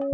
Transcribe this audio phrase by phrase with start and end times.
[0.00, 0.06] Oi,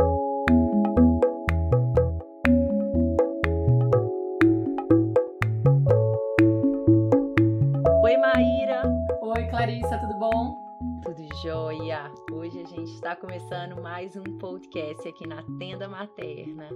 [8.18, 8.82] Maíra.
[9.22, 10.54] Oi, Clarissa, tudo bom?
[11.02, 12.12] Tudo jóia.
[12.30, 16.68] Hoje a gente está começando mais um podcast aqui na Tenda Materna.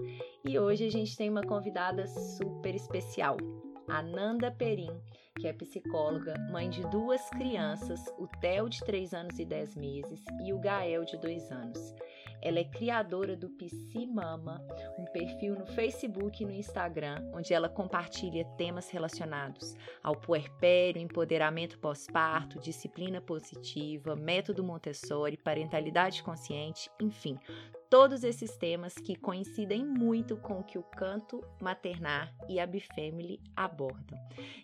[0.42, 3.36] E hoje a gente tem uma convidada super especial,
[3.86, 4.98] a Nanda Perim,
[5.38, 10.24] que é psicóloga, mãe de duas crianças, o Theo de 3 anos e 10 meses
[10.42, 11.94] e o Gael de 2 anos.
[12.42, 14.60] Ela é criadora do Psi Mama,
[14.98, 21.78] um perfil no Facebook e no Instagram, onde ela compartilha temas relacionados ao puerpério, empoderamento
[21.78, 27.38] pós-parto, disciplina positiva, método Montessori, parentalidade consciente, enfim,
[27.94, 33.40] todos esses temas que coincidem muito com o que o canto maternar e a Bifamily
[33.54, 34.18] abordam.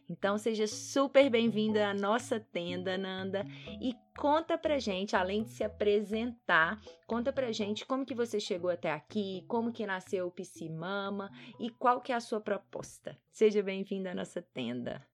[0.09, 3.47] Então seja super bem-vinda à nossa tenda, Nanda,
[3.81, 8.69] e conta pra gente, além de se apresentar, conta pra gente como que você chegou
[8.69, 13.17] até aqui, como que nasceu o Psimama e qual que é a sua proposta.
[13.31, 15.09] Seja bem-vinda à nossa tenda.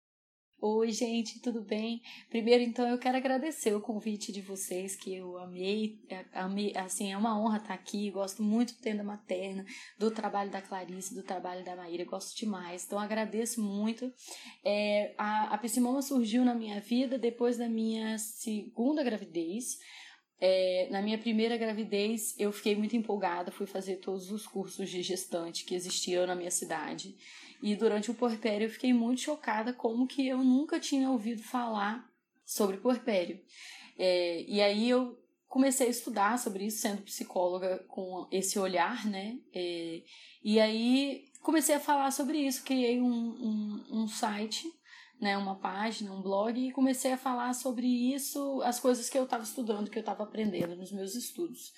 [0.59, 2.01] Oi, gente, tudo bem?
[2.31, 7.13] Primeiro, então, eu quero agradecer o convite de vocês, que eu amei, é, amei, assim,
[7.13, 9.67] é uma honra estar aqui, gosto muito do Tenda Materna,
[9.99, 14.11] do trabalho da Clarice, do trabalho da Maíra, gosto demais, então agradeço muito.
[14.65, 19.79] É, a, a Psimoma surgiu na minha vida depois da minha segunda gravidez,
[20.39, 25.03] é, na minha primeira gravidez, eu fiquei muito empolgada, fui fazer todos os cursos de
[25.03, 27.15] gestante que existiam na minha cidade.
[27.63, 32.09] E durante o puerpério eu fiquei muito chocada como que eu nunca tinha ouvido falar
[32.45, 33.41] sobre puerpério.
[33.99, 35.19] É, e aí eu
[35.49, 39.39] comecei a estudar sobre isso, sendo psicóloga com esse olhar, né?
[39.55, 40.03] É,
[40.45, 44.71] e aí comecei a falar sobre isso, criei um, um, um site,
[45.21, 49.25] né, uma página, um blog, e comecei a falar sobre isso, as coisas que eu
[49.25, 51.73] estava estudando, que eu estava aprendendo nos meus estudos.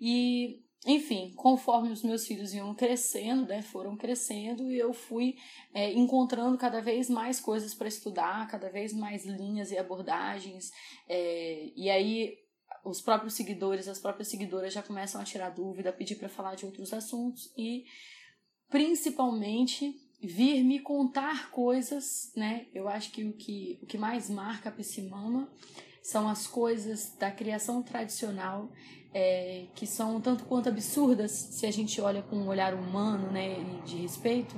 [0.00, 5.36] E enfim, conforme os meus filhos iam crescendo, né, foram crescendo, e eu fui
[5.72, 10.72] é, encontrando cada vez mais coisas para estudar, cada vez mais linhas e abordagens,
[11.08, 12.36] é, e aí
[12.84, 16.56] os próprios seguidores, as próprias seguidoras já começam a tirar dúvida, a pedir para falar
[16.56, 17.84] de outros assuntos, e
[18.68, 22.66] principalmente vir me contar coisas, né?
[22.72, 25.52] Eu acho que o que, o que mais marca a Psimama
[26.02, 28.70] são as coisas da criação tradicional
[29.14, 33.56] é, que são tanto quanto absurdas se a gente olha com um olhar humano né,
[33.84, 34.54] de respeito.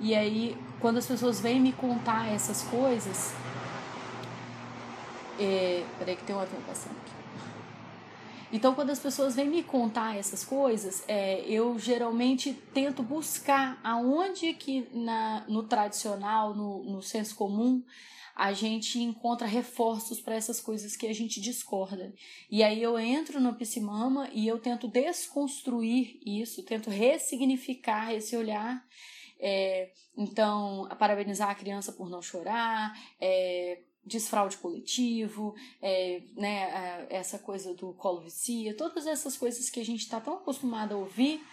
[0.00, 3.32] E aí, quando as pessoas vêm me contar essas coisas.
[5.38, 7.20] É, peraí, que tem um avião passando aqui.
[8.52, 14.52] Então, quando as pessoas vêm me contar essas coisas, é, eu geralmente tento buscar aonde
[14.54, 17.82] que na, no tradicional, no, no senso comum,
[18.40, 22.10] a gente encontra reforços para essas coisas que a gente discorda.
[22.50, 28.82] E aí eu entro no Psimama e eu tento desconstruir isso, tento ressignificar esse olhar.
[29.38, 37.74] É, então, parabenizar a criança por não chorar, é, desfraude coletivo, é, né, essa coisa
[37.74, 41.44] do colo vicia, todas essas coisas que a gente está tão acostumado a ouvir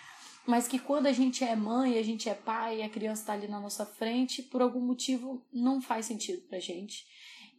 [0.48, 3.50] mas que quando a gente é mãe, a gente é pai, a criança está ali
[3.50, 7.06] na nossa frente, por algum motivo não faz sentido pra gente.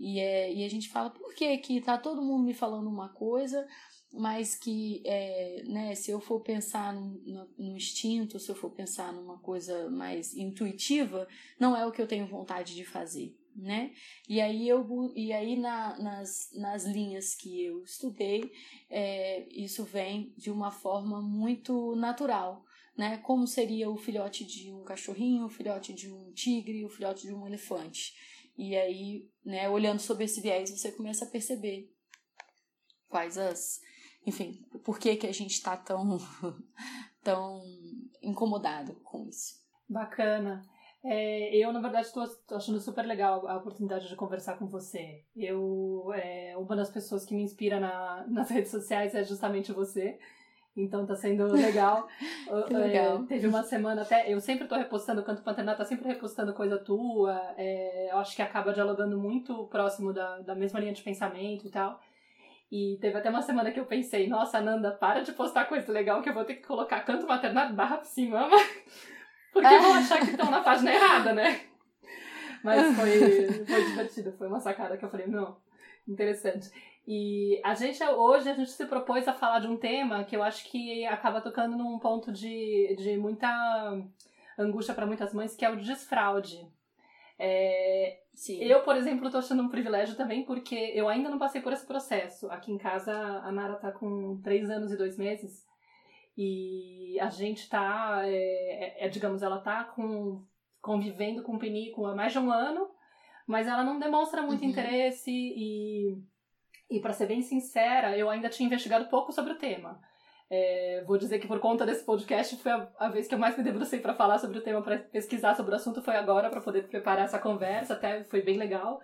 [0.00, 3.10] E, é, e a gente fala, por que que tá todo mundo me falando uma
[3.10, 3.68] coisa,
[4.12, 8.70] mas que, é, né, se eu for pensar no, no, no, instinto, se eu for
[8.70, 11.28] pensar numa coisa mais intuitiva,
[11.60, 13.92] não é o que eu tenho vontade de fazer, né?
[14.26, 18.50] E aí, eu, e aí na, nas, nas linhas que eu estudei,
[18.88, 22.64] é, isso vem de uma forma muito natural,
[22.98, 23.18] né?
[23.18, 27.32] Como seria o filhote de um cachorrinho, o filhote de um tigre, o filhote de
[27.32, 28.12] um elefante.
[28.58, 31.94] E aí, né, olhando sobre esse viés, você começa a perceber
[33.08, 33.80] quais as,
[34.26, 36.18] enfim, por que que a gente está tão
[37.22, 37.62] tão
[38.20, 39.54] incomodado com isso.
[39.88, 40.62] Bacana.
[41.04, 45.24] É, eu, na verdade, estou achando super legal a oportunidade de conversar com você.
[45.36, 50.18] Eu, é, uma das pessoas que me inspira na, nas redes sociais é justamente você.
[50.78, 52.06] Então tá sendo legal.
[52.70, 53.22] legal.
[53.22, 54.32] É, teve uma semana até.
[54.32, 57.40] Eu sempre tô repostando, o Canto Pantanal tá sempre repostando coisa tua.
[57.56, 61.70] É, eu acho que acaba dialogando muito próximo da, da mesma linha de pensamento e
[61.70, 62.00] tal.
[62.70, 66.22] E teve até uma semana que eu pensei, nossa, Nanda, para de postar coisa legal
[66.22, 68.56] que eu vou ter que colocar canto maternado barra psimama.
[69.52, 71.60] Porque vão achar que estão na página errada, né?
[72.62, 75.56] Mas foi, foi divertido, foi uma sacada que eu falei, não,
[76.06, 76.70] interessante.
[77.10, 80.42] E a gente hoje a gente se propôs a falar de um tema que eu
[80.42, 83.48] acho que acaba tocando num ponto de, de muita
[84.58, 86.68] angústia para muitas mães, que é o desfraude.
[87.38, 88.18] É,
[88.60, 91.86] eu, por exemplo, estou achando um privilégio também porque eu ainda não passei por esse
[91.86, 92.50] processo.
[92.50, 95.64] Aqui em casa a Nara está com três anos e dois meses
[96.36, 100.44] E a gente tá, é, é, é, digamos, ela tá com,
[100.82, 102.90] convivendo com o Penico há mais de um ano,
[103.46, 104.68] mas ela não demonstra muito uhum.
[104.68, 106.22] interesse e,
[106.90, 110.00] e para ser bem sincera, eu ainda tinha investigado pouco sobre o tema.
[110.50, 113.56] É, vou dizer que por conta desse podcast foi a, a vez que eu mais
[113.56, 116.62] me debrucei para falar sobre o tema, para pesquisar sobre o assunto, foi agora para
[116.62, 118.98] poder preparar essa conversa, até foi bem legal,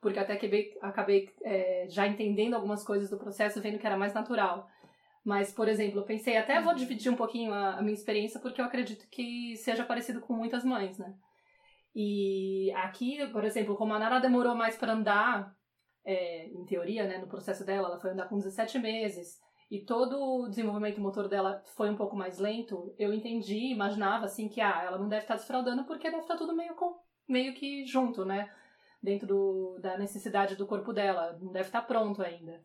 [0.00, 4.12] porque até acabei, acabei é, já entendendo algumas coisas do processo, vendo que era mais
[4.12, 4.68] natural.
[5.24, 8.60] Mas, por exemplo, eu pensei, até vou dividir um pouquinho a, a minha experiência, porque
[8.60, 11.14] eu acredito que seja parecido com muitas mães, né?
[11.94, 15.54] E aqui, por exemplo, como a Nara demorou mais para andar,
[16.08, 19.38] é, em teoria, né, no processo dela, ela foi andar com 17 meses,
[19.70, 24.48] e todo o desenvolvimento motor dela foi um pouco mais lento, eu entendi, imaginava assim
[24.48, 26.96] que ah, ela não deve estar desfraudando porque deve estar tudo meio, com,
[27.28, 28.50] meio que junto, né?
[29.02, 32.58] Dentro do, da necessidade do corpo dela, não deve estar pronto ainda.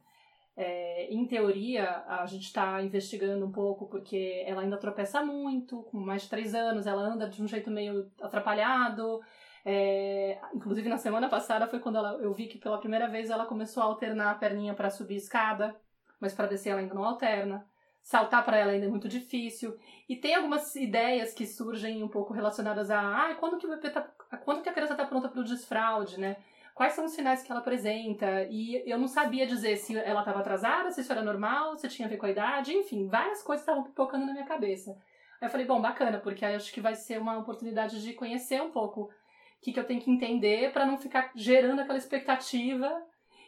[0.56, 5.98] É, em teoria, a gente está investigando um pouco porque ela ainda tropeça muito, com
[5.98, 9.20] mais de três anos, ela anda de um jeito meio atrapalhado.
[9.66, 13.46] É, inclusive, na semana passada foi quando ela, eu vi que pela primeira vez ela
[13.46, 15.76] começou a alternar a perninha para subir escada
[16.24, 17.68] mas para descer ela ainda não alterna.
[18.02, 19.78] Saltar para ela ainda é muito difícil.
[20.08, 23.90] E tem algumas ideias que surgem um pouco relacionadas a ah, quando que, o bebê
[23.90, 24.02] tá,
[24.44, 26.38] quando que a criança está pronta para o desfraude, né?
[26.74, 28.44] Quais são os sinais que ela apresenta?
[28.50, 32.08] E eu não sabia dizer se ela estava atrasada, se isso era normal, se tinha
[32.08, 34.92] a ver com a idade, enfim, várias coisas estavam pipocando na minha cabeça.
[35.40, 38.72] Aí eu falei, bom, bacana, porque acho que vai ser uma oportunidade de conhecer um
[38.72, 39.12] pouco
[39.64, 43.02] que, que eu tenho que entender para não ficar gerando aquela expectativa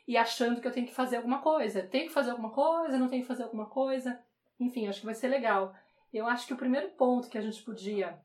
[0.07, 1.83] e achando que eu tenho que fazer alguma coisa.
[1.83, 4.17] Tenho que fazer alguma coisa, não tenho que fazer alguma coisa.
[4.57, 5.75] Enfim, acho que vai ser legal.
[6.13, 8.17] Eu acho que o primeiro ponto que a gente podia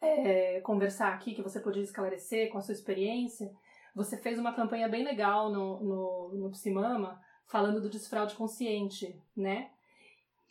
[0.00, 3.52] é, conversar aqui, que você podia esclarecer com a sua experiência,
[3.92, 9.70] você fez uma campanha bem legal no, no, no Psimama, falando do desfraude consciente, né?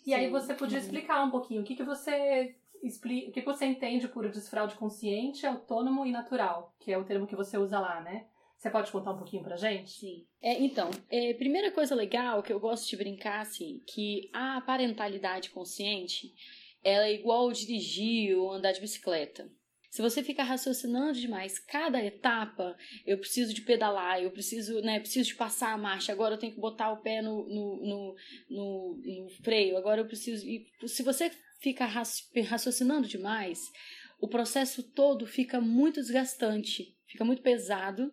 [0.02, 0.14] E Sim.
[0.16, 0.84] aí você podia uhum.
[0.84, 2.56] explicar um pouquinho o que, que você
[2.88, 7.36] o que, você entende por desfraude consciente, autônomo e natural, que é o termo que
[7.36, 8.28] você usa lá, né?
[8.58, 9.92] Você pode contar um pouquinho pra gente?
[9.92, 10.26] Sim.
[10.42, 15.50] É, então, é, primeira coisa legal que eu gosto de brincar, assim, que a parentalidade
[15.50, 16.34] consciente,
[16.84, 19.50] ela é igual dirigir ou andar de bicicleta.
[19.96, 22.76] Se você ficar raciocinando demais cada etapa,
[23.06, 26.54] eu preciso de pedalar, eu preciso, né, preciso de passar a marcha, agora eu tenho
[26.54, 28.16] que botar o pé no, no, no,
[28.50, 30.46] no, no freio, agora eu preciso.
[30.46, 31.32] E se você
[31.62, 33.72] fica raciocinando demais,
[34.20, 38.12] o processo todo fica muito desgastante, fica muito pesado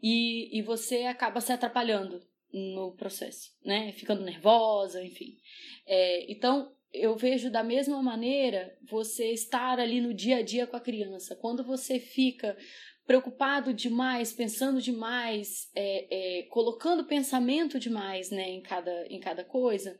[0.00, 2.22] e, e você acaba se atrapalhando
[2.52, 3.90] no processo, né?
[3.90, 5.36] Ficando nervosa, enfim.
[5.84, 10.76] É, então, eu vejo da mesma maneira você estar ali no dia a dia com
[10.76, 11.36] a criança.
[11.36, 12.56] Quando você fica
[13.06, 19.98] preocupado demais, pensando demais, é, é, colocando pensamento demais né, em, cada, em cada coisa,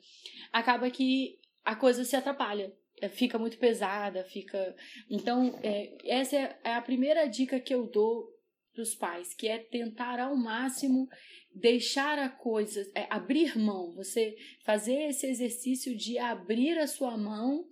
[0.52, 2.72] acaba que a coisa se atrapalha.
[3.00, 4.74] É, fica muito pesada, fica.
[5.08, 8.28] Então, é, essa é a primeira dica que eu dou
[8.72, 11.08] para os pais, que é tentar ao máximo
[11.60, 17.66] deixar a coisa, é, abrir mão, você fazer esse exercício de abrir a sua mão,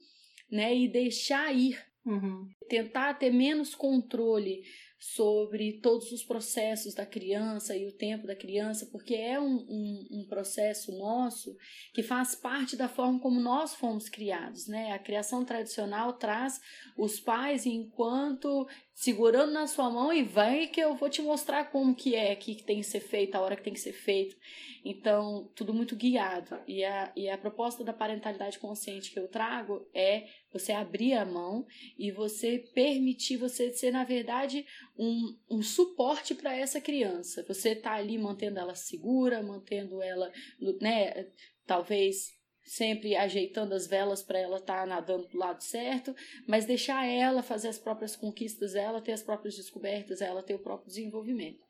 [0.51, 2.49] né, e deixar ir, uhum.
[2.69, 4.63] tentar ter menos controle
[4.99, 10.09] sobre todos os processos da criança e o tempo da criança, porque é um, um,
[10.11, 11.55] um, processo nosso
[11.93, 14.93] que faz parte da forma como nós fomos criados, né?
[14.93, 16.59] A criação tradicional traz
[16.97, 21.95] os pais enquanto segurando na sua mão e vai que eu vou te mostrar como
[21.95, 24.35] que é, que tem que ser feito, a hora que tem que ser feito.
[24.83, 26.59] Então, tudo muito guiado.
[26.67, 31.27] E a, e a proposta da parentalidade consciente que eu trago é você abrir a
[31.27, 31.67] mão
[31.99, 34.65] e você permitir você ser, na verdade,
[34.99, 37.45] um, um suporte para essa criança.
[37.47, 40.33] Você tá ali mantendo ela segura, mantendo ela,
[40.81, 41.27] né,
[41.67, 42.36] talvez
[42.67, 46.15] sempre ajeitando as velas para ela estar tá nadando do lado certo,
[46.47, 50.59] mas deixar ela fazer as próprias conquistas, ela ter as próprias descobertas, ela ter o
[50.59, 51.65] próprio desenvolvimento.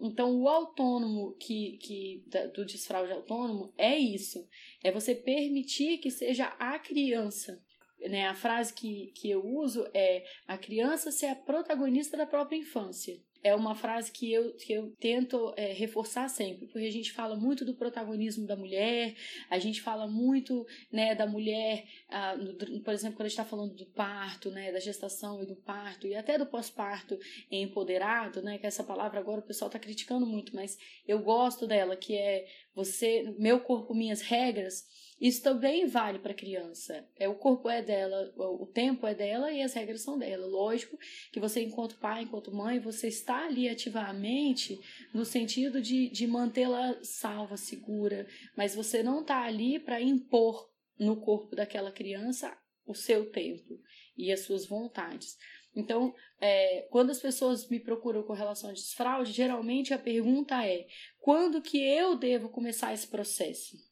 [0.00, 4.48] Então, o autônomo que, que do desfraude autônomo é isso,
[4.82, 7.62] é você permitir que seja a criança.
[8.00, 8.26] Né?
[8.26, 13.20] A frase que, que eu uso é a criança ser a protagonista da própria infância
[13.42, 17.36] é uma frase que eu, que eu tento é, reforçar sempre, porque a gente fala
[17.36, 19.14] muito do protagonismo da mulher,
[19.48, 23.44] a gente fala muito né, da mulher, ah, no, por exemplo, quando a gente está
[23.44, 27.18] falando do parto, né, da gestação e do parto, e até do pós-parto
[27.50, 31.96] empoderado, né, que essa palavra agora o pessoal está criticando muito, mas eu gosto dela,
[31.96, 34.84] que é você, meu corpo, minhas regras
[35.20, 37.06] isso também vale para a criança.
[37.14, 40.46] É o corpo é dela, o tempo é dela e as regras são dela.
[40.46, 40.98] Lógico
[41.30, 44.80] que você, enquanto pai, enquanto mãe, você está ali ativamente
[45.12, 51.20] no sentido de, de mantê-la salva, segura, mas você não está ali para impor no
[51.20, 53.78] corpo daquela criança o seu tempo
[54.16, 55.36] e as suas vontades.
[55.76, 60.86] Então, é, quando as pessoas me procuram com relação a desfraude, geralmente a pergunta é:
[61.18, 63.89] quando que eu devo começar esse processo?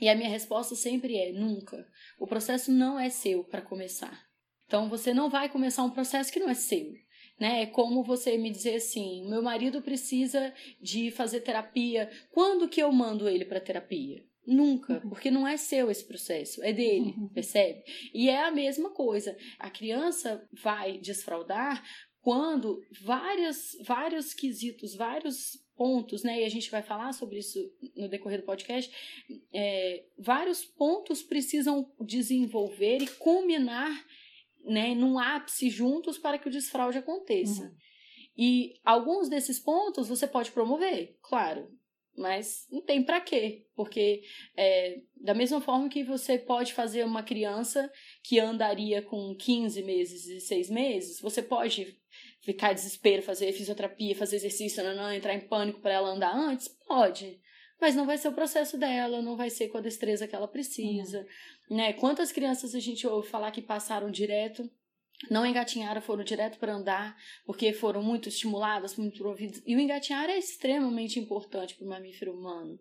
[0.00, 1.86] E a minha resposta sempre é: nunca.
[2.18, 4.24] O processo não é seu para começar.
[4.66, 6.92] Então, você não vai começar um processo que não é seu.
[7.38, 7.62] Né?
[7.62, 12.10] É como você me dizer assim: meu marido precisa de fazer terapia.
[12.30, 14.24] Quando que eu mando ele para terapia?
[14.46, 15.08] Nunca, uhum.
[15.08, 17.28] porque não é seu esse processo, é dele, uhum.
[17.28, 17.82] percebe?
[18.12, 19.34] E é a mesma coisa.
[19.58, 21.82] A criança vai desfraudar
[22.20, 26.40] quando vários, vários quesitos, vários pontos, né?
[26.40, 27.58] E a gente vai falar sobre isso
[27.96, 28.90] no decorrer do podcast.
[29.52, 34.04] É, vários pontos precisam desenvolver e culminar,
[34.64, 37.64] né, num ápice juntos para que o desfraude aconteça.
[37.64, 37.74] Uhum.
[38.36, 41.70] E alguns desses pontos você pode promover, claro.
[42.16, 44.22] Mas não tem para quê, porque
[44.56, 47.90] é, da mesma forma que você pode fazer uma criança
[48.22, 51.98] que andaria com 15 meses e 6 meses, você pode
[52.44, 56.68] ficar desespero, fazer fisioterapia, fazer exercício, não, não entrar em pânico para ela andar antes?
[56.86, 57.40] Pode.
[57.80, 60.46] Mas não vai ser o processo dela, não vai ser com a destreza que ela
[60.46, 61.26] precisa.
[61.70, 61.76] Uhum.
[61.76, 61.92] Né?
[61.94, 64.70] Quantas crianças a gente ouve falar que passaram direto
[65.30, 67.16] não engatinharam, foram direto para andar,
[67.46, 69.62] porque foram muito estimuladas, muito providas.
[69.66, 72.78] E o engatinhar é extremamente importante para o mamífero humano,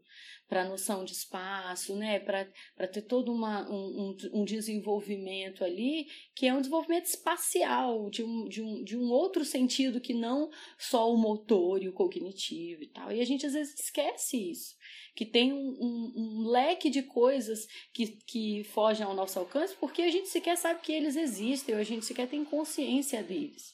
[0.48, 2.20] para a noção de espaço, né?
[2.20, 8.48] para ter todo uma, um, um, desenvolvimento ali, que é um desenvolvimento espacial, de um,
[8.50, 12.88] de, um, de um outro sentido que não só o motor e o cognitivo e
[12.88, 13.12] tal.
[13.12, 14.76] E a gente às vezes esquece isso
[15.16, 20.02] que tem um, um, um, leque de coisas que, que fogem ao nosso alcance, porque
[20.02, 23.74] a gente sequer sabe que eles existem, ou a gente sequer tem consciência deles,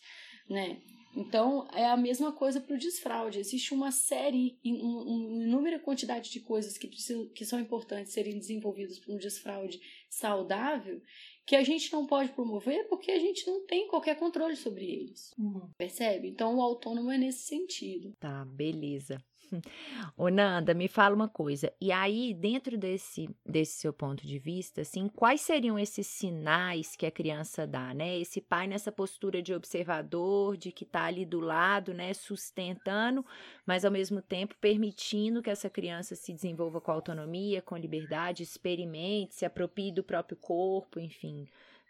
[0.49, 0.81] né?
[1.15, 3.39] Então, é a mesma coisa para o desfraude.
[3.39, 8.37] Existe uma série, uma um, inúmera quantidade de coisas que, precisam, que são importantes serem
[8.37, 11.01] desenvolvidas para um desfraude saudável,
[11.49, 15.33] que a gente não pode promover porque a gente não tem qualquer controle sobre eles.
[15.35, 15.67] Uhum.
[15.79, 16.27] Percebe?
[16.29, 18.13] Então, o autônomo é nesse sentido.
[18.19, 19.17] Tá, beleza.
[20.17, 21.71] Ô Nanda, me fala uma coisa.
[21.79, 27.05] E aí, dentro desse, desse seu ponto de vista, assim, quais seriam esses sinais que
[27.05, 28.19] a criança dá, né?
[28.19, 33.25] Esse pai nessa postura de observador, de que tá ali do lado, né, sustentando,
[33.65, 39.35] mas ao mesmo tempo permitindo que essa criança se desenvolva com autonomia, com liberdade, experimente,
[39.35, 41.38] se aproprie do próprio corpo, enfim,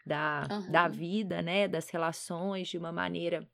[0.04, 0.70] da, uhum.
[0.70, 3.46] da vida, né, das relações de uma maneira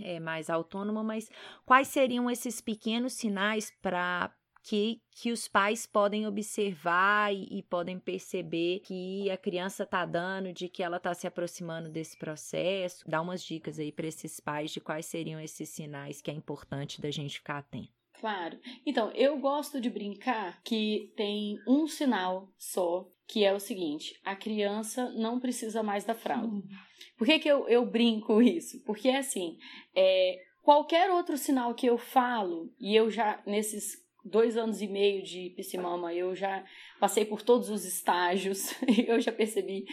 [0.00, 1.30] é, mais autônoma, mas
[1.64, 8.00] quais seriam esses pequenos sinais para que, que os pais podem observar e, e, podem
[8.00, 13.08] perceber que a criança está dando, de que ela está se aproximando desse processo?
[13.08, 17.00] Dá umas dicas aí para esses pais de quais seriam esses sinais que é importante
[17.00, 17.92] da gente ficar atento.
[18.18, 18.58] Claro.
[18.84, 24.34] Então, eu gosto de brincar que tem um sinal só, que é o seguinte: a
[24.34, 26.46] criança não precisa mais da fralda.
[26.46, 26.68] Uhum.
[27.16, 28.82] Por que, que eu, eu brinco isso?
[28.84, 29.58] Porque, assim,
[29.94, 35.22] é, qualquer outro sinal que eu falo, e eu já, nesses dois anos e meio
[35.22, 36.64] de piscimama, eu já
[36.98, 38.74] passei por todos os estágios,
[39.06, 39.86] eu já percebi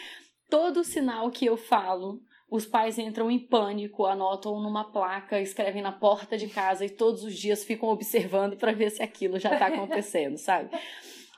[0.49, 5.91] todo sinal que eu falo, os pais entram em pânico, anotam numa placa, escrevem na
[5.91, 9.67] porta de casa e todos os dias ficam observando para ver se aquilo já está
[9.73, 10.69] acontecendo, sabe?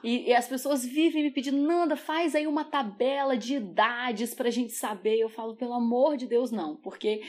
[0.03, 4.49] E, e, as pessoas vivem me pedindo, Nanda, faz aí uma tabela de idades pra
[4.49, 5.17] gente saber.
[5.17, 7.23] Eu falo, pelo amor de Deus, não, porque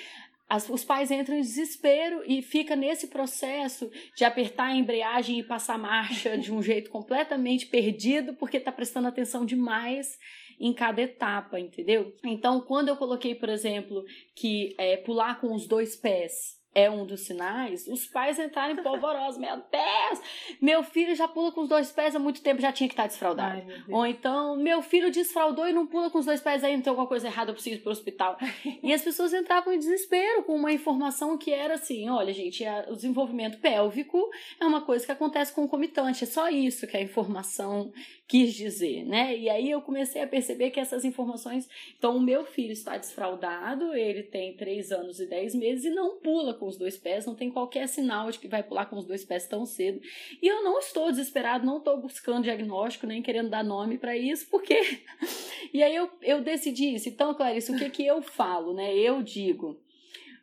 [0.49, 5.43] as, os pais entram em desespero e fica nesse processo de apertar a embreagem e
[5.43, 10.19] passar marcha de um jeito completamente perdido, porque tá prestando atenção demais
[10.59, 12.15] em cada etapa, entendeu?
[12.25, 14.05] Então, quando eu coloquei, por exemplo,
[14.35, 19.41] que é, pular com os dois pés é um dos sinais, os pais entrarem polvorosos.
[19.41, 20.21] Meu Deus!
[20.61, 23.07] Meu filho já pula com os dois pés há muito tempo, já tinha que estar
[23.07, 23.63] desfraudado.
[23.67, 26.83] Ai, Ou então, meu filho desfraudou e não pula com os dois pés aí, não
[26.83, 28.37] tem alguma coisa errada, eu preciso ir pro hospital.
[28.83, 32.95] e as pessoas entravam em desespero com uma informação que era assim: olha, gente, o
[32.95, 34.29] desenvolvimento pélvico
[34.61, 37.91] é uma coisa que acontece concomitante, é só isso que a informação
[38.29, 39.37] quis dizer, né?
[39.37, 41.69] E aí eu comecei a perceber que essas informações.
[41.97, 46.19] Então, o meu filho está desfraudado, ele tem 3 anos e 10 meses e não
[46.19, 49.07] pula com os dois pés, não tem qualquer sinal de que vai pular com os
[49.07, 50.01] dois pés tão cedo.
[50.43, 54.49] E eu não estou desesperado, não estou buscando diagnóstico, nem querendo dar nome para isso,
[54.51, 55.01] porque.
[55.73, 57.09] e aí eu, eu decidi isso.
[57.09, 58.95] Então, Clarice, o que, que eu falo, né?
[58.95, 59.81] Eu digo.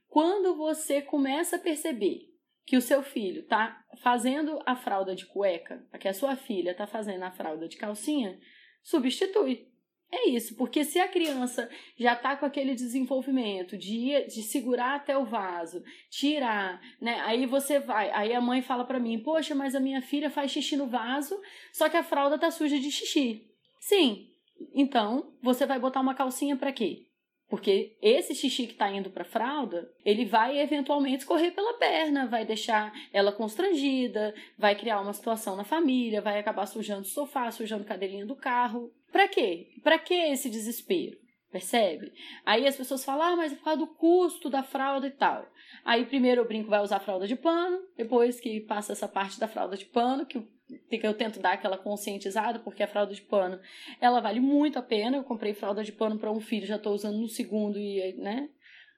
[0.07, 2.32] Quando você começa a perceber
[2.65, 6.87] que o seu filho está fazendo a fralda de cueca, que a sua filha está
[6.87, 8.39] fazendo a fralda de calcinha,
[8.81, 9.67] substitui.
[10.11, 11.67] É isso, porque se a criança
[11.97, 17.19] já está com aquele desenvolvimento de, de segurar até o vaso, tirar, né?
[17.21, 20.51] Aí você vai, aí a mãe fala para mim, poxa, mas a minha filha faz
[20.51, 21.41] xixi no vaso,
[21.71, 23.47] só que a fralda tá suja de xixi.
[23.79, 24.29] Sim,
[24.75, 27.07] Então, você vai botar uma calcinha para quê?
[27.53, 32.25] Porque esse xixi que está indo para a fralda, ele vai eventualmente escorrer pela perna,
[32.25, 37.51] vai deixar ela constrangida, vai criar uma situação na família, vai acabar sujando o sofá,
[37.51, 38.91] sujando a cadeirinha do carro.
[39.11, 39.67] Para quê?
[39.83, 41.15] Para que esse desespero?
[41.51, 42.11] Percebe?
[42.43, 45.47] Aí as pessoas falam, ah, mas é por causa do custo da fralda e tal.
[45.85, 49.47] Aí primeiro o brinco vai usar fralda de pano, depois que passa essa parte da
[49.47, 50.43] fralda de pano, que
[50.91, 53.59] eu tento dar aquela conscientizada, porque a fralda de pano,
[53.99, 55.17] ela vale muito a pena.
[55.17, 58.49] Eu comprei fralda de pano para um filho, já estou usando no segundo e, né,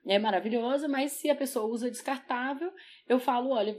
[0.08, 2.72] é maravilhosa, mas se a pessoa usa descartável,
[3.10, 3.76] eu falo, olha,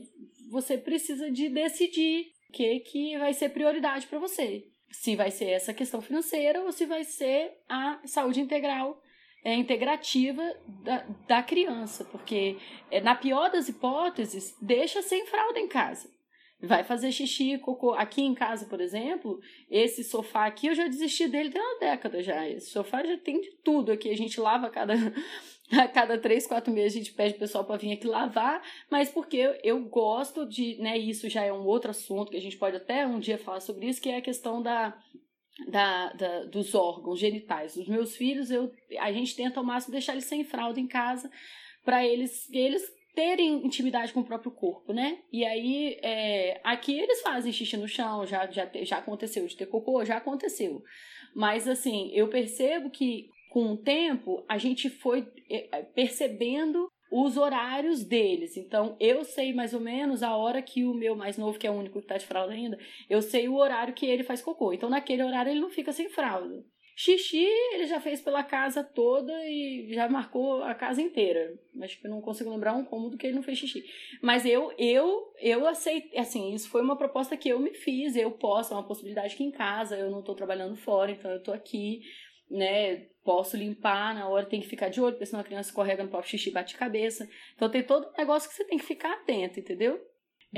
[0.50, 4.64] você precisa de decidir o que que vai ser prioridade para você.
[4.90, 9.00] Se vai ser essa questão financeira ou se vai ser a saúde integral
[9.44, 10.42] é, integrativa
[10.82, 12.56] da, da criança, porque
[12.90, 16.15] é, na pior das hipóteses, deixa sem fralda em casa
[16.60, 17.92] vai fazer xixi, cocô.
[17.92, 22.22] Aqui em casa, por exemplo, esse sofá aqui eu já desisti dele tem uma década
[22.22, 22.48] já.
[22.48, 24.08] Esse sofá já tem de tudo aqui.
[24.10, 24.94] A gente lava a cada,
[25.72, 29.10] a cada três, quatro meses, a gente pede o pessoal para vir aqui lavar, mas
[29.10, 32.76] porque eu, gosto de, né, isso já é um outro assunto que a gente pode
[32.76, 34.96] até um dia falar sobre isso, que é a questão da.
[35.68, 37.76] Da, da, dos órgãos genitais.
[37.76, 41.30] Os meus filhos, eu, a gente tenta ao máximo deixar eles sem fralda em casa,
[41.82, 42.86] para eles, eles
[43.16, 45.20] terem intimidade com o próprio corpo, né?
[45.32, 49.64] E aí, é, aqui eles fazem xixi no chão, já, já, já aconteceu de ter
[49.64, 50.82] cocô, já aconteceu.
[51.34, 57.38] Mas, assim, eu percebo que com o tempo a gente foi é, é, percebendo os
[57.38, 58.54] horários deles.
[58.54, 61.70] Então, eu sei mais ou menos a hora que o meu mais novo, que é
[61.70, 64.74] o único que tá de fralda ainda, eu sei o horário que ele faz cocô.
[64.74, 66.62] Então, naquele horário ele não fica sem fralda.
[66.98, 71.54] Xixi ele já fez pela casa toda e já marcou a casa inteira.
[71.82, 73.84] Acho que eu não consigo lembrar um cômodo que ele não fez xixi.
[74.22, 78.30] Mas eu, eu, eu aceitei, assim, isso foi uma proposta que eu me fiz, eu
[78.30, 81.52] posso, é uma possibilidade aqui em casa, eu não estou trabalhando fora, então eu estou
[81.52, 82.00] aqui,
[82.50, 86.02] né, posso limpar na hora, tem que ficar de olho, porque senão a criança escorrega
[86.02, 87.28] no próprio xixi bate cabeça.
[87.54, 90.00] Então tem todo um negócio que você tem que ficar atento, entendeu?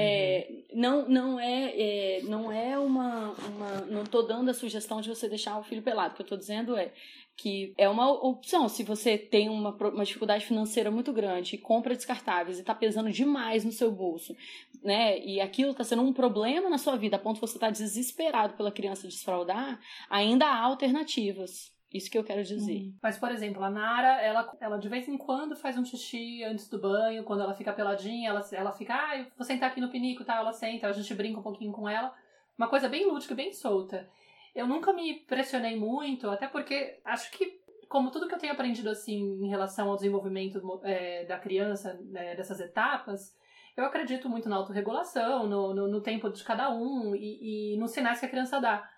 [0.01, 3.81] É, não, não é, é, não é uma, uma.
[3.87, 6.13] Não estou dando a sugestão de você deixar o filho pelado.
[6.13, 6.93] O que eu estou dizendo é
[7.37, 8.69] que é uma opção.
[8.69, 13.11] Se você tem uma, uma dificuldade financeira muito grande e compra descartáveis e está pesando
[13.11, 14.37] demais no seu bolso,
[14.85, 15.19] né?
[15.19, 17.73] E aquilo está sendo um problema na sua vida, a ponto de você estar tá
[17.73, 21.73] desesperado pela criança desfraudar, ainda há alternativas.
[21.93, 22.71] Isso que eu quero dizer.
[22.71, 22.95] Uhum.
[23.03, 26.69] Mas, por exemplo, a Nara, ela, ela de vez em quando faz um xixi antes
[26.69, 29.91] do banho, quando ela fica peladinha, ela, ela fica, ah, eu vou sentar aqui no
[29.91, 30.37] pinico, tá?
[30.37, 32.15] Ela senta, a gente brinca um pouquinho com ela.
[32.59, 34.09] Uma coisa bem lúdica, bem solta.
[34.55, 38.91] Eu nunca me pressionei muito, até porque acho que, como tudo que eu tenho aprendido,
[38.91, 43.35] assim, em relação ao desenvolvimento é, da criança, né, dessas etapas,
[43.77, 47.93] eu acredito muito na autorregulação, no, no, no tempo de cada um e, e nos
[47.93, 48.91] sinais que a criança dá.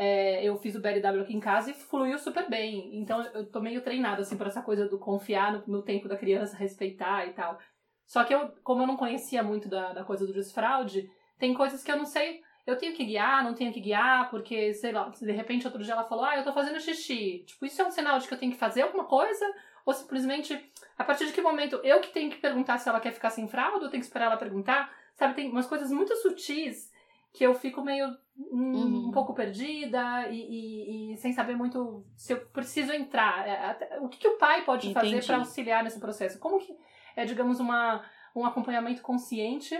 [0.00, 2.96] É, eu fiz o BLW aqui em casa e fluiu super bem.
[3.00, 6.16] Então eu tô meio treinada assim por essa coisa do confiar no, no, tempo da
[6.16, 7.58] criança, respeitar e tal.
[8.06, 11.82] Só que eu, como eu não conhecia muito da, da coisa do desfraude, tem coisas
[11.82, 12.40] que eu não sei.
[12.64, 15.94] Eu tenho que guiar, não tenho que guiar, porque, sei lá, de repente outro dia
[15.94, 17.42] ela falou, ah, eu tô fazendo xixi.
[17.46, 19.44] Tipo, isso é um sinal de que eu tenho que fazer alguma coisa?
[19.84, 23.10] Ou simplesmente, a partir de que momento eu que tenho que perguntar se ela quer
[23.12, 24.94] ficar sem fralda, ou tenho que esperar ela perguntar?
[25.14, 26.92] Sabe, tem umas coisas muito sutis
[27.32, 29.08] que eu fico meio um, uhum.
[29.08, 33.46] um pouco perdida e, e, e, sem saber muito se eu preciso entrar.
[33.46, 35.12] É, o que, que o pai pode Entendi.
[35.16, 36.38] fazer para auxiliar nesse processo?
[36.38, 36.76] Como que
[37.16, 39.76] é, digamos, uma, um acompanhamento consciente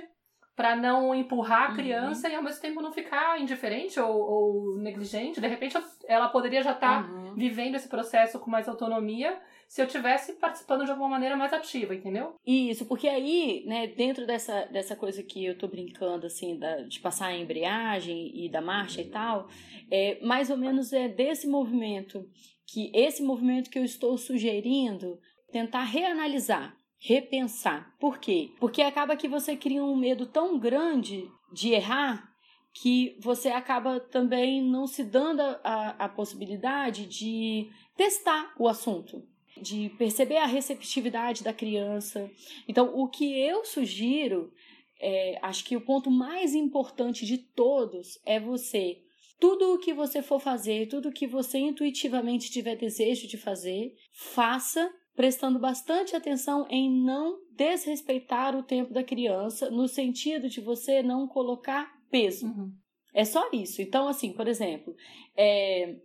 [0.59, 1.77] para não empurrar a uhum.
[1.77, 2.35] criança uhum.
[2.35, 5.41] e ao mesmo tempo não ficar indiferente ou, ou negligente.
[5.41, 7.33] De repente ela poderia já estar tá uhum.
[7.37, 11.95] vivendo esse processo com mais autonomia se eu tivesse participando de alguma maneira mais ativa,
[11.95, 12.35] entendeu?
[12.45, 16.99] Isso, porque aí, né, dentro dessa, dessa coisa que eu tô brincando, assim, da, de
[16.99, 19.47] passar a embreagem e da marcha e tal,
[19.89, 22.27] é mais ou menos é desse movimento,
[22.67, 25.21] que esse movimento que eu estou sugerindo,
[25.53, 27.95] tentar reanalisar repensar.
[27.99, 28.51] Por quê?
[28.59, 32.29] Porque acaba que você cria um medo tão grande de errar
[32.75, 39.27] que você acaba também não se dando a, a possibilidade de testar o assunto,
[39.61, 42.31] de perceber a receptividade da criança.
[42.69, 44.53] Então, o que eu sugiro,
[45.01, 49.03] é, acho que o ponto mais importante de todos é você
[49.41, 53.95] tudo o que você for fazer, tudo o que você intuitivamente tiver desejo de fazer,
[54.13, 61.03] faça prestando bastante atenção em não desrespeitar o tempo da criança, no sentido de você
[61.03, 62.47] não colocar peso.
[62.47, 62.73] Uhum.
[63.13, 63.83] É só isso.
[63.83, 64.95] Então, assim, por exemplo,
[65.37, 65.97] é,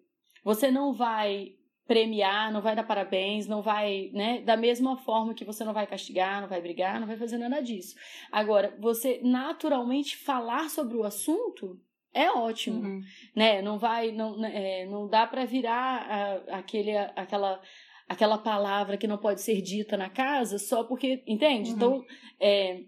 [0.43, 1.51] você não vai
[1.85, 4.41] premiar, não vai dar parabéns, não vai, né?
[4.41, 7.61] Da mesma forma que você não vai castigar, não vai brigar, não vai fazer nada
[7.61, 7.95] disso.
[8.31, 11.79] Agora, você naturalmente falar sobre o assunto
[12.11, 13.01] é ótimo, uhum.
[13.35, 13.61] né?
[13.61, 17.61] Não vai, não, né, é, não dá para virar a, aquele, aquela,
[18.07, 21.69] aquela palavra que não pode ser dita na casa só porque, entende?
[21.71, 21.75] Uhum.
[21.75, 22.05] Então,
[22.39, 22.83] é,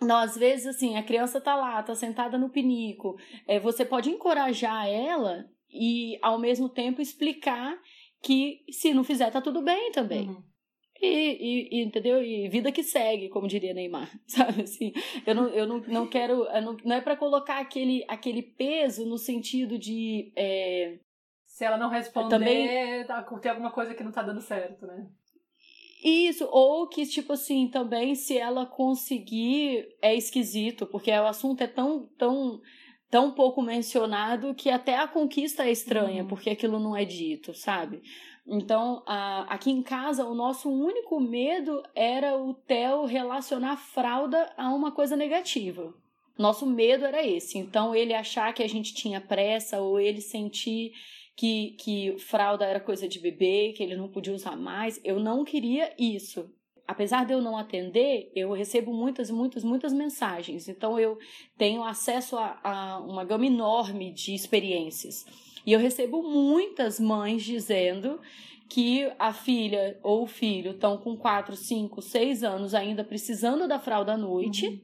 [0.00, 3.16] não, às vezes, assim, a criança tá lá, tá sentada no pinico,
[3.46, 7.78] é, você pode encorajar ela e, ao mesmo tempo, explicar
[8.22, 10.28] que se não fizer, tá tudo bem também.
[10.28, 10.42] Uhum.
[11.00, 12.22] E, e, e, entendeu?
[12.22, 14.92] E vida que segue, como diria Neymar, sabe assim?
[15.26, 19.18] Eu não, eu não, não quero, não, não é para colocar aquele, aquele peso no
[19.18, 20.98] sentido de é,
[21.56, 23.04] se ela não responder, também...
[23.06, 25.06] Tá, tem alguma coisa que não tá dando certo, né?
[26.04, 31.66] Isso, ou que, tipo assim, também se ela conseguir, é esquisito, porque o assunto é
[31.66, 32.60] tão, tão,
[33.10, 36.28] tão pouco mencionado que até a conquista é estranha, uhum.
[36.28, 38.02] porque aquilo não é dito, sabe?
[38.46, 44.74] Então, a, aqui em casa, o nosso único medo era o Theo relacionar fralda a
[44.74, 45.94] uma coisa negativa.
[46.36, 47.56] Nosso medo era esse.
[47.56, 50.92] Então, ele achar que a gente tinha pressa ou ele sentir
[51.36, 54.98] que, que fralda era coisa de bebê, que ele não podia usar mais.
[55.04, 56.50] Eu não queria isso.
[56.88, 60.68] Apesar de eu não atender, eu recebo muitas, muitas, muitas mensagens.
[60.68, 61.18] Então, eu
[61.58, 65.26] tenho acesso a, a uma gama enorme de experiências.
[65.66, 68.20] E eu recebo muitas mães dizendo
[68.68, 73.78] que a filha ou o filho estão com 4, 5, 6 anos ainda precisando da
[73.78, 74.66] fralda à noite.
[74.66, 74.80] Uhum.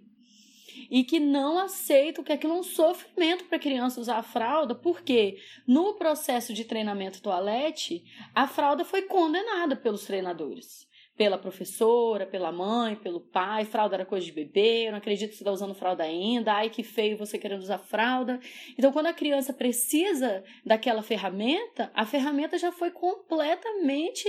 [0.94, 4.74] E que não aceitam que aquilo é um sofrimento para a criança usar a fralda,
[4.74, 12.50] porque no processo de treinamento toalete, a fralda foi condenada pelos treinadores pela professora, pela
[12.50, 15.74] mãe, pelo pai, fralda era coisa de bebê, eu não acredito que você está usando
[15.74, 18.40] fralda ainda, ai que feio você querendo usar fralda.
[18.78, 24.26] Então, quando a criança precisa daquela ferramenta, a ferramenta já foi completamente.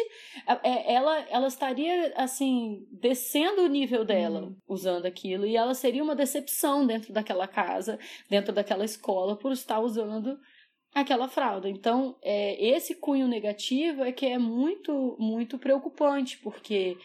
[0.62, 4.56] É, ela, ela estaria, assim, descendo o nível dela uhum.
[4.68, 7.98] usando aquilo, e ela seria uma decepção dentro daquela casa,
[8.30, 10.38] dentro daquela escola, por estar usando
[10.94, 11.68] aquela fralda.
[11.68, 16.98] Então, é, esse cunho negativo é que é muito, muito preocupante, porque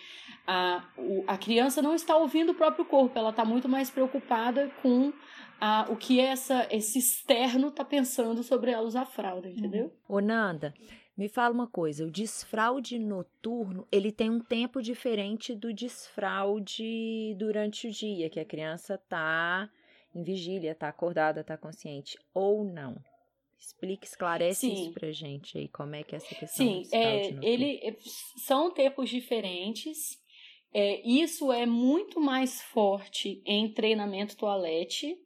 [0.46, 4.70] a, o, a criança não está ouvindo o próprio corpo, ela está muito mais preocupada
[4.82, 5.12] com
[5.60, 9.92] a, o que essa, esse externo está pensando sobre ela usar fralda, entendeu?
[10.08, 10.74] Ô, Nanda,
[11.16, 17.88] me fala uma coisa, o desfraude noturno, ele tem um tempo diferente do desfraude durante
[17.88, 19.68] o dia, que a criança está
[20.14, 22.96] em vigília, está acordada, está consciente, ou não?
[23.58, 24.72] Explique, esclarece Sim.
[24.72, 27.96] isso pra gente aí, como é que é essa questão Sim, é, ele é,
[28.44, 30.18] são tempos diferentes.
[30.72, 35.16] É, isso é muito mais forte em treinamento toalete,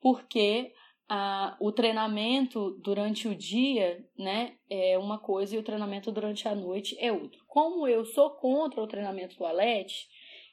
[0.00, 0.72] porque
[1.08, 6.54] a, o treinamento durante o dia né, é uma coisa e o treinamento durante a
[6.54, 7.38] noite é outra.
[7.46, 10.08] Como eu sou contra o treinamento toalete,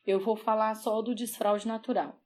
[0.06, 2.23] eu vou falar só do desfraude natural.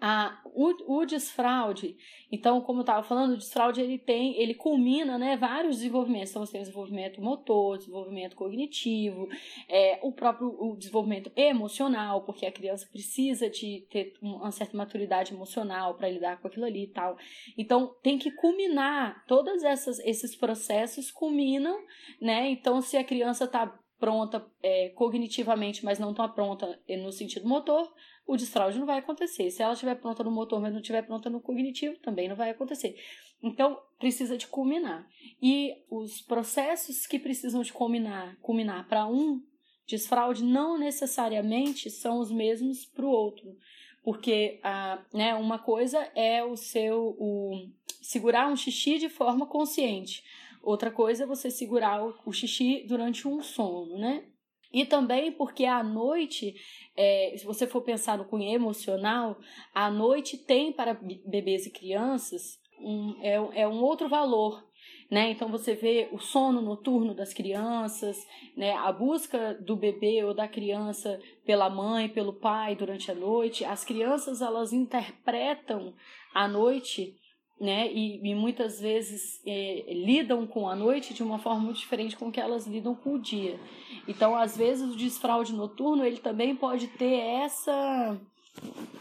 [0.00, 1.96] A, o, o desfraude,
[2.30, 6.30] então, como eu estava falando, o desfraude ele tem, ele culmina né, vários desenvolvimentos.
[6.30, 9.28] Então, você tem o desenvolvimento motor, desenvolvimento cognitivo,
[9.68, 15.34] é, o próprio o desenvolvimento emocional, porque a criança precisa de ter uma certa maturidade
[15.34, 17.16] emocional para lidar com aquilo ali e tal.
[17.56, 19.62] Então, tem que culminar, todos
[20.04, 21.76] esses processos culminam,
[22.20, 22.50] né?
[22.50, 27.92] Então, se a criança está pronta é, cognitivamente, mas não está pronta no sentido motor,
[28.28, 29.50] o desfraude não vai acontecer.
[29.50, 32.50] Se ela estiver pronta no motor, mas não estiver pronta no cognitivo, também não vai
[32.50, 32.94] acontecer.
[33.42, 35.08] Então, precisa de culminar.
[35.40, 39.42] E os processos que precisam de culminar, culminar para um
[39.86, 43.56] desfraude não necessariamente são os mesmos para o outro.
[44.04, 47.66] Porque a, né, uma coisa é o seu o,
[48.02, 50.22] segurar um xixi de forma consciente.
[50.62, 54.24] Outra coisa é você segurar o, o xixi durante um sono, né?
[54.72, 56.54] E também porque à noite,
[56.96, 59.38] é, se você for pensar no cunho emocional,
[59.74, 64.66] à noite tem para bebês e crianças um, é, é um outro valor.
[65.10, 65.30] Né?
[65.30, 68.72] Então você vê o sono noturno das crianças, né?
[68.74, 73.64] a busca do bebê ou da criança pela mãe, pelo pai durante a noite.
[73.64, 75.94] As crianças elas interpretam
[76.34, 77.16] a noite
[77.60, 77.90] né?
[77.92, 82.30] E, e muitas vezes é, lidam com a noite de uma forma muito diferente com
[82.30, 83.58] que elas lidam com o dia.
[84.06, 88.18] Então, às vezes, o desfraude noturno ele também pode ter essa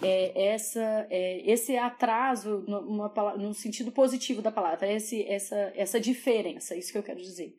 [0.02, 6.76] é, essa, é, esse atraso no, no sentido positivo da palavra, esse, essa, essa diferença,
[6.76, 7.56] isso que eu quero dizer.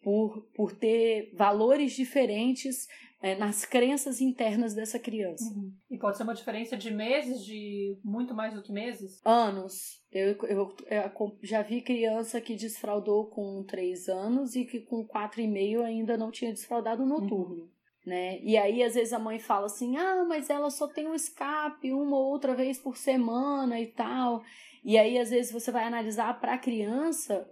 [0.00, 2.86] Por, por ter valores diferentes
[3.20, 5.44] é, nas crenças internas dessa criança.
[5.44, 5.72] Uhum.
[5.90, 9.20] E pode ser uma diferença de meses, de muito mais do que meses?
[9.24, 10.00] Anos.
[10.12, 15.40] Eu, eu, eu já vi criança que desfraudou com três anos e que com quatro
[15.40, 17.64] e meio ainda não tinha desfraudado noturno.
[17.64, 17.68] Uhum.
[18.06, 18.38] né?
[18.40, 21.92] E aí às vezes a mãe fala assim: "Ah, mas ela só tem um escape
[21.92, 24.42] uma ou outra vez por semana e tal".
[24.84, 27.46] E aí às vezes você vai analisar para a criança,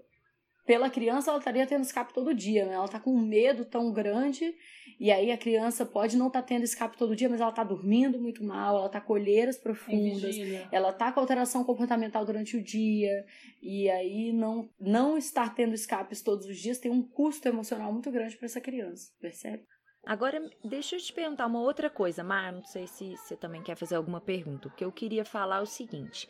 [0.65, 2.75] pela criança ela estaria tendo escape todo dia, né?
[2.75, 4.55] Ela tá com um medo tão grande
[4.99, 7.63] e aí a criança pode não estar tá tendo escape todo dia, mas ela está
[7.63, 10.37] dormindo muito mal, ela está com olheiras profundas,
[10.73, 13.25] ela está com alteração comportamental durante o dia,
[13.63, 18.11] e aí não, não estar tendo escapes todos os dias tem um custo emocional muito
[18.11, 19.65] grande para essa criança, percebe?
[20.07, 23.75] Agora, deixa eu te perguntar uma outra coisa, Mar, não sei se você também quer
[23.75, 24.69] fazer alguma pergunta.
[24.69, 26.29] O que eu queria falar é o seguinte: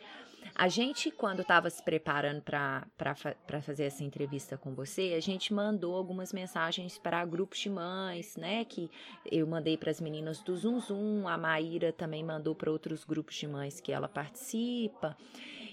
[0.55, 5.95] a gente, quando estava se preparando para fazer essa entrevista com você, a gente mandou
[5.95, 8.65] algumas mensagens para grupos de mães, né?
[8.65, 8.89] Que
[9.31, 13.35] eu mandei para as meninas do Zum Zum, a Maíra também mandou para outros grupos
[13.35, 15.15] de mães que ela participa.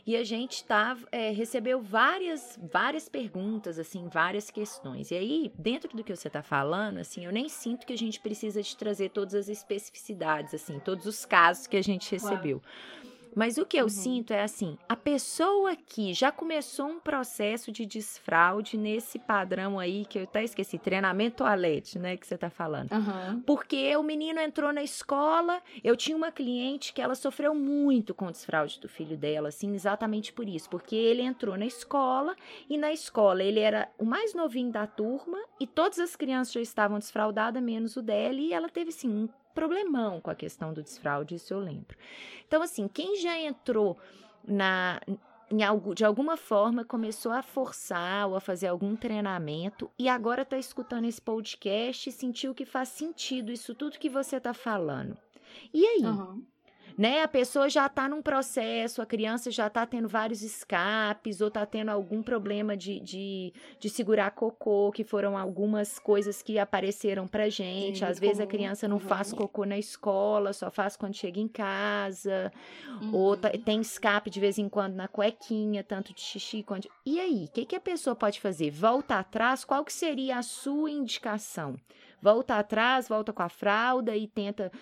[0.06, 5.10] E a gente tá, é, recebeu várias, várias perguntas, assim, várias questões.
[5.10, 8.20] E aí, dentro do que você está falando, assim, eu nem sinto que a gente
[8.20, 12.60] precisa de trazer todas as especificidades, assim, todos os casos que a gente recebeu.
[12.60, 13.13] Claro.
[13.34, 13.88] Mas o que eu uhum.
[13.88, 20.04] sinto é assim: a pessoa que já começou um processo de desfraude nesse padrão aí,
[20.04, 22.16] que eu até esqueci, treinamento toalete, né?
[22.16, 22.92] Que você tá falando.
[22.92, 23.40] Uhum.
[23.40, 28.26] Porque o menino entrou na escola, eu tinha uma cliente que ela sofreu muito com
[28.26, 30.68] o desfraude do filho dela, assim, exatamente por isso.
[30.70, 32.36] Porque ele entrou na escola
[32.68, 36.60] e na escola ele era o mais novinho da turma e todas as crianças já
[36.60, 40.82] estavam desfraudadas, menos o dela, e ela teve, assim, um problemão com a questão do
[40.82, 41.96] desfraude, isso eu lembro.
[42.46, 43.96] Então, assim, quem já entrou
[44.46, 45.00] na
[45.66, 50.58] algo, de alguma forma começou a forçar ou a fazer algum treinamento e agora está
[50.58, 55.16] escutando esse podcast e sentiu que faz sentido isso tudo que você está falando.
[55.72, 56.04] E aí?
[56.04, 56.53] Uhum
[56.96, 57.22] né?
[57.22, 61.66] A pessoa já está num processo, a criança já está tendo vários escapes ou está
[61.66, 67.48] tendo algum problema de, de, de, segurar cocô, que foram algumas coisas que apareceram pra
[67.48, 67.98] gente.
[67.98, 69.00] Sim, Às vezes a criança não uhum.
[69.00, 72.52] faz cocô na escola, só faz quando chega em casa,
[73.00, 73.14] uhum.
[73.14, 76.88] ou tá, tem escape de vez em quando na cuequinha, tanto de xixi quanto...
[77.04, 78.70] E aí, o que, que a pessoa pode fazer?
[78.70, 79.64] Volta atrás?
[79.64, 81.76] Qual que seria a sua indicação?
[82.22, 84.72] Volta atrás, volta com a fralda e tenta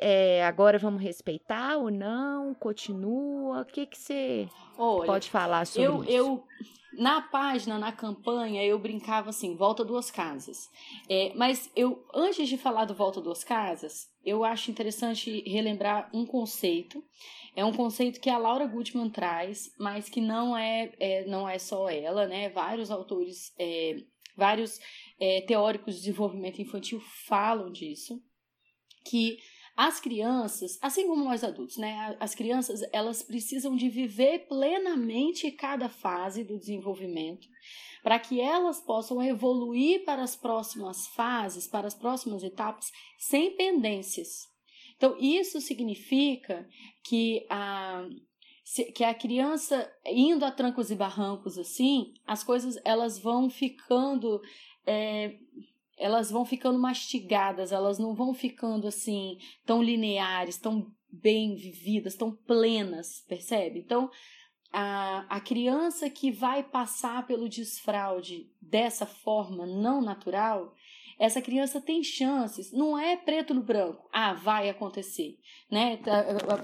[0.00, 2.54] é, agora vamos respeitar ou não?
[2.54, 3.62] Continua?
[3.62, 6.12] O que que você Olha, pode falar sobre eu, isso?
[6.12, 6.44] Eu,
[6.96, 10.70] na página, na campanha, eu brincava assim, volta duas casas.
[11.08, 16.24] É, mas eu, antes de falar do volta duas casas, eu acho interessante relembrar um
[16.24, 17.04] conceito.
[17.54, 21.58] É um conceito que a Laura Goodman traz, mas que não é, é não é
[21.58, 22.48] só ela, né?
[22.48, 23.96] Vários autores, é,
[24.36, 24.80] vários
[25.20, 28.20] é, teóricos de desenvolvimento infantil falam disso,
[29.04, 29.38] que
[29.76, 32.16] as crianças, assim como nós adultos, né?
[32.20, 37.48] As crianças, elas precisam de viver plenamente cada fase do desenvolvimento
[38.04, 44.46] para que elas possam evoluir para as próximas fases, para as próximas etapas, sem pendências.
[44.94, 46.68] Então, isso significa
[47.02, 48.06] que a,
[48.94, 54.40] que a criança, indo a trancos e barrancos assim, as coisas elas vão ficando
[54.86, 55.38] é,
[55.98, 62.32] elas vão ficando mastigadas, elas não vão ficando assim tão lineares, tão bem vividas, tão
[62.34, 63.78] plenas, percebe?
[63.78, 64.10] Então,
[64.72, 70.74] a, a criança que vai passar pelo desfraude dessa forma não natural,
[71.18, 75.38] essa criança tem chances, não é preto no branco, ah, vai acontecer,
[75.70, 75.98] né?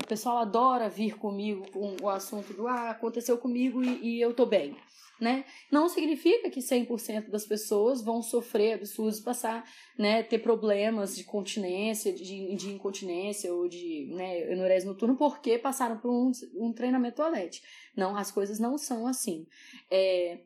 [0.03, 4.35] O pessoal adora vir comigo com o assunto do ah, aconteceu comigo e, e eu
[4.35, 4.77] tô bem
[5.21, 5.45] né?
[5.71, 9.65] Não significa que 100% das pessoas vão sofrer absurdos, passar,
[9.99, 15.99] né, ter problemas de continência, de, de incontinência ou de né, enurese noturno porque passaram
[15.99, 17.63] por um, um treinamento toalete.
[17.95, 19.47] Não, as coisas não são assim.
[19.91, 20.41] É,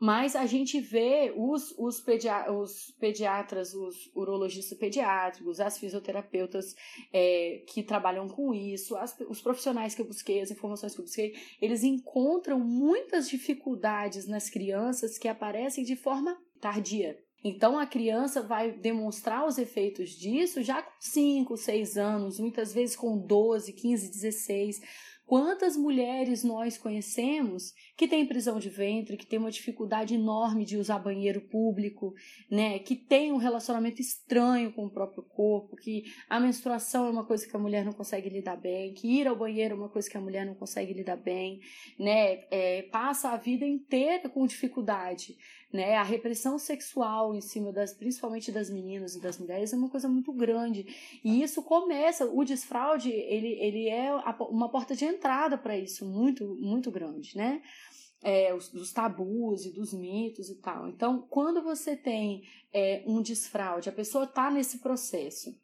[0.00, 6.74] mas a gente vê os, os, pedia os pediatras, os urologistas pediátricos, as fisioterapeutas
[7.12, 11.04] é, que trabalham com isso, as, os profissionais que eu busquei, as informações que eu
[11.04, 17.22] busquei, eles encontram muitas dificuldades nas crianças que aparecem de forma tardia.
[17.44, 22.96] Então a criança vai demonstrar os efeitos disso já com 5, 6 anos, muitas vezes
[22.96, 24.80] com 12, 15, 16
[25.30, 30.76] Quantas mulheres nós conhecemos que têm prisão de ventre, que têm uma dificuldade enorme de
[30.76, 32.12] usar banheiro público,
[32.50, 32.80] né?
[32.80, 37.46] Que tem um relacionamento estranho com o próprio corpo, que a menstruação é uma coisa
[37.46, 40.16] que a mulher não consegue lidar bem, que ir ao banheiro é uma coisa que
[40.16, 41.60] a mulher não consegue lidar bem,
[41.96, 42.40] né?
[42.50, 45.36] É, passa a vida inteira com dificuldade
[45.72, 45.96] né?
[45.96, 50.08] A repressão sexual em cima das, principalmente das meninas e das mulheres, é uma coisa
[50.08, 50.86] muito grande.
[51.24, 56.56] E isso começa, o desfraude, ele, ele é uma porta de entrada para isso, muito,
[56.56, 57.62] muito grande, né?
[58.22, 60.88] é, os, dos tabus e dos mitos e tal.
[60.88, 65.58] Então, quando você tem é, um desfraude, a pessoa está nesse processo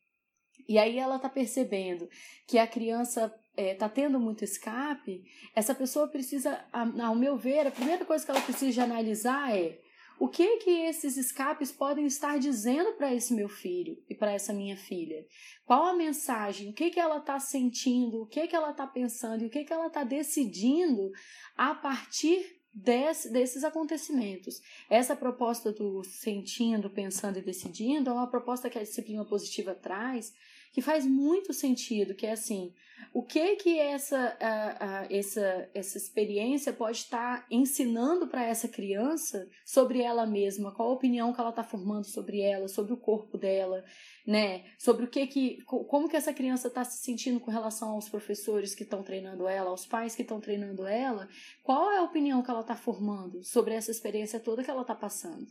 [0.68, 2.08] e aí ela está percebendo
[2.46, 7.66] que a criança está é, tá tendo muito escape, essa pessoa precisa, ao meu ver,
[7.66, 9.80] a primeira coisa que ela precisa analisar é
[10.18, 14.52] o que que esses escapes podem estar dizendo para esse meu filho e para essa
[14.52, 15.26] minha filha?
[15.64, 16.70] Qual a mensagem?
[16.70, 18.22] O que que ela está sentindo?
[18.22, 19.42] O que que ela está pensando?
[19.42, 21.12] E o que que ela está decidindo
[21.56, 24.60] a partir desse, desses acontecimentos?
[24.88, 30.32] Essa proposta do sentindo, pensando e decidindo é uma proposta que a disciplina positiva traz
[30.76, 32.70] que faz muito sentido, que é assim,
[33.12, 34.36] o que que essa,
[35.08, 41.32] essa, essa experiência pode estar ensinando para essa criança sobre ela mesma, qual a opinião
[41.32, 43.82] que ela está formando sobre ela, sobre o corpo dela,
[44.26, 44.64] né?
[44.78, 48.74] Sobre o que que, como que essa criança está se sentindo com relação aos professores
[48.74, 51.28] que estão treinando ela, aos pais que estão treinando ela,
[51.62, 54.94] qual é a opinião que ela está formando sobre essa experiência toda que ela está
[54.94, 55.46] passando.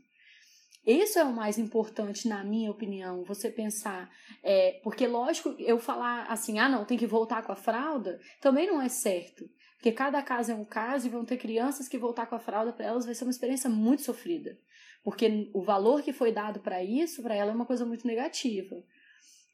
[0.85, 4.09] Isso é o mais importante, na minha opinião, você pensar.
[4.43, 8.67] É, porque, lógico, eu falar assim, ah, não, tem que voltar com a fralda, também
[8.67, 9.49] não é certo.
[9.75, 12.71] Porque cada caso é um caso e vão ter crianças que voltar com a fralda
[12.71, 14.57] para elas vai ser uma experiência muito sofrida.
[15.03, 18.75] Porque o valor que foi dado para isso, para ela, é uma coisa muito negativa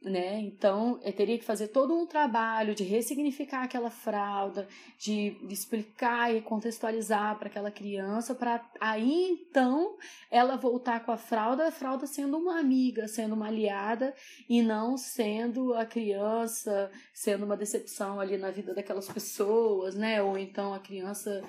[0.03, 0.39] né?
[0.39, 6.41] Então, eu teria que fazer todo um trabalho de ressignificar aquela fralda, de explicar e
[6.41, 9.95] contextualizar para aquela criança, para aí então
[10.31, 14.15] ela voltar com a fralda, a fralda sendo uma amiga, sendo uma aliada
[14.49, 20.21] e não sendo a criança sendo uma decepção ali na vida daquelas pessoas, né?
[20.23, 21.43] Ou então a criança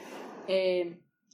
[0.46, 0.92] é,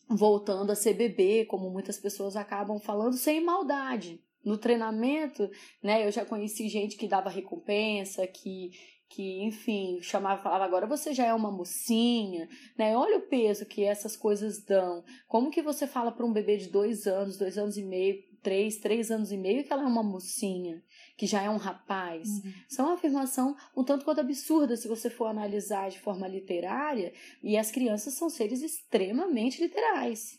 [0.08, 5.50] voltando a ser bebê, como muitas pessoas acabam falando, sem maldade no treinamento,
[5.82, 8.70] né, eu já conheci gente que dava recompensa, que,
[9.08, 12.96] que enfim, chamava, falava, agora você já é uma mocinha, né?
[12.96, 15.04] Olha o peso que essas coisas dão.
[15.26, 18.78] Como que você fala para um bebê de dois anos, dois anos e meio, três,
[18.78, 20.82] três anos e meio, que ela é uma mocinha,
[21.16, 22.28] que já é um rapaz?
[22.28, 22.52] Uhum.
[22.78, 27.56] É uma afirmação um tanto quanto absurda se você for analisar de forma literária, e
[27.56, 30.38] as crianças são seres extremamente literais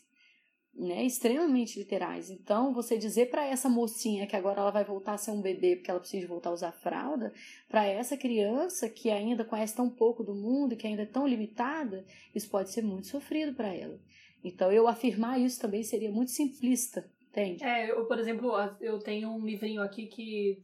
[0.80, 2.30] né, extremamente literais.
[2.30, 5.76] Então, você dizer para essa mocinha que agora ela vai voltar a ser um bebê
[5.76, 7.32] porque ela precisa voltar a usar fralda,
[7.68, 12.02] para essa criança que ainda conhece tão pouco do mundo, que ainda é tão limitada,
[12.34, 14.00] isso pode ser muito sofrido para ela.
[14.42, 17.62] Então, eu afirmar isso também seria muito simplista, entende?
[17.62, 20.62] É, eu, por exemplo, eu tenho um livrinho aqui que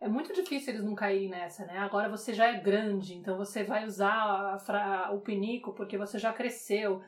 [0.00, 1.78] é muito difícil eles não caírem nessa, né?
[1.78, 6.32] Agora você já é grande, então você vai usar a, o pinico porque você já
[6.32, 7.02] cresceu.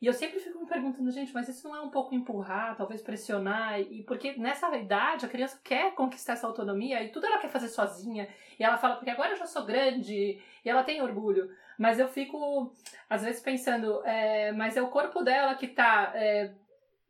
[0.00, 3.02] E eu sempre fico me perguntando, gente, mas isso não é um pouco empurrar, talvez
[3.02, 3.78] pressionar?
[3.80, 7.68] E porque nessa idade a criança quer conquistar essa autonomia e tudo ela quer fazer
[7.68, 8.26] sozinha.
[8.58, 11.50] E ela fala, porque agora eu já sou grande e ela tem orgulho.
[11.76, 12.72] Mas eu fico,
[13.10, 16.50] às vezes, pensando, é, mas é o corpo dela que tá é,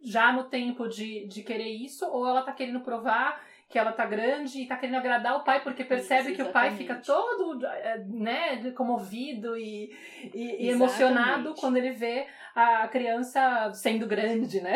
[0.00, 4.04] já no tempo de, de querer isso, ou ela tá querendo provar que ela tá
[4.04, 7.64] grande e tá querendo agradar o pai porque percebe Isso, que o pai fica todo
[7.64, 9.94] é, né, comovido e,
[10.34, 14.74] e, e emocionado quando ele vê a criança sendo grande, né?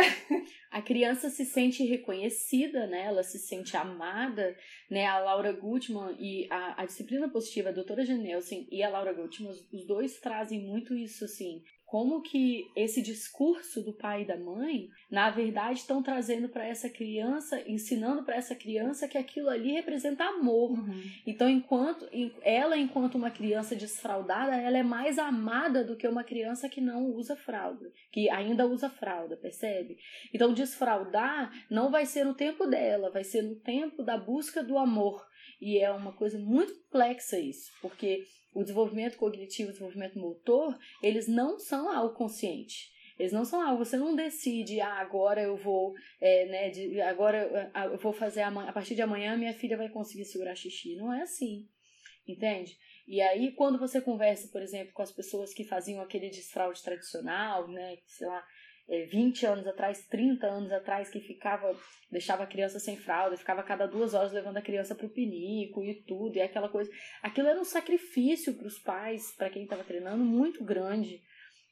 [0.71, 3.07] A criança se sente reconhecida, né?
[3.07, 4.57] Ela se sente amada,
[4.91, 5.07] né?
[5.07, 9.53] A Laura Gutman e a, a disciplina positiva, a doutora Janelsen e a Laura Gutman,
[9.73, 14.89] os dois trazem muito isso, assim, como que esse discurso do pai e da mãe,
[15.11, 20.25] na verdade, estão trazendo para essa criança, ensinando para essa criança que aquilo ali representa
[20.25, 20.73] amor.
[20.73, 21.03] Uhum.
[21.27, 22.09] Então, enquanto
[22.43, 27.07] ela, enquanto uma criança desfraldada, ela é mais amada do que uma criança que não
[27.11, 29.97] usa fralda, que ainda usa fralda, percebe?
[30.33, 34.79] Então, desfraldar não vai ser no tempo dela, vai ser no tempo da busca do
[34.79, 35.25] amor.
[35.61, 41.27] E é uma coisa muito complexa isso, porque o desenvolvimento cognitivo, o desenvolvimento motor, eles
[41.27, 42.93] não são algo consciente.
[43.19, 47.71] Eles não são algo, você não decide, ah, agora eu vou, é, né, de, agora
[47.93, 50.97] eu vou fazer, a, a partir de amanhã minha filha vai conseguir segurar xixi.
[50.97, 51.69] Não é assim,
[52.27, 52.77] entende?
[53.07, 57.69] E aí, quando você conversa, por exemplo, com as pessoas que faziam aquele desfraude tradicional,
[57.69, 58.45] né, sei lá,
[58.89, 61.75] é, 20 anos atrás, 30 anos atrás, que ficava,
[62.11, 65.83] deixava a criança sem fralda, ficava cada duas horas levando a criança para o pinico
[65.85, 66.91] e tudo, e aquela coisa.
[67.23, 71.23] Aquilo era um sacrifício para os pais, para quem estava treinando, muito grande.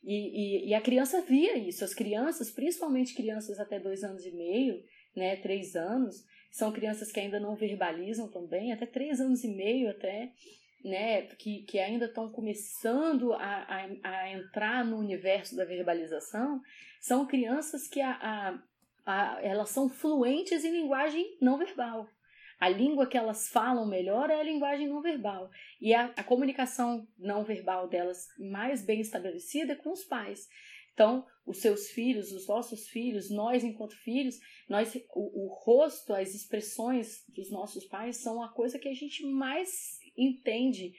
[0.03, 1.85] E, e, e, a criança via isso.
[1.85, 4.83] As crianças, principalmente crianças até dois anos e meio,
[5.15, 9.91] né, três anos, são crianças que ainda não verbalizam também, até três anos e meio
[9.91, 10.33] até,
[10.85, 16.61] né, que, que ainda estão começando a, a, a, entrar no universo da verbalização,
[17.01, 18.59] são crianças que a, a,
[19.07, 22.09] a, elas são fluentes em linguagem não verbal.
[22.59, 25.51] A língua que elas falam melhor é a linguagem não verbal.
[25.81, 30.49] E a, a comunicação não verbal delas mais bem estabelecida é com os pais.
[30.93, 36.35] Então, os seus filhos, os nossos filhos, nós enquanto filhos, nós o, o rosto, as
[36.35, 40.93] expressões dos nossos pais são a coisa que a gente mais entende,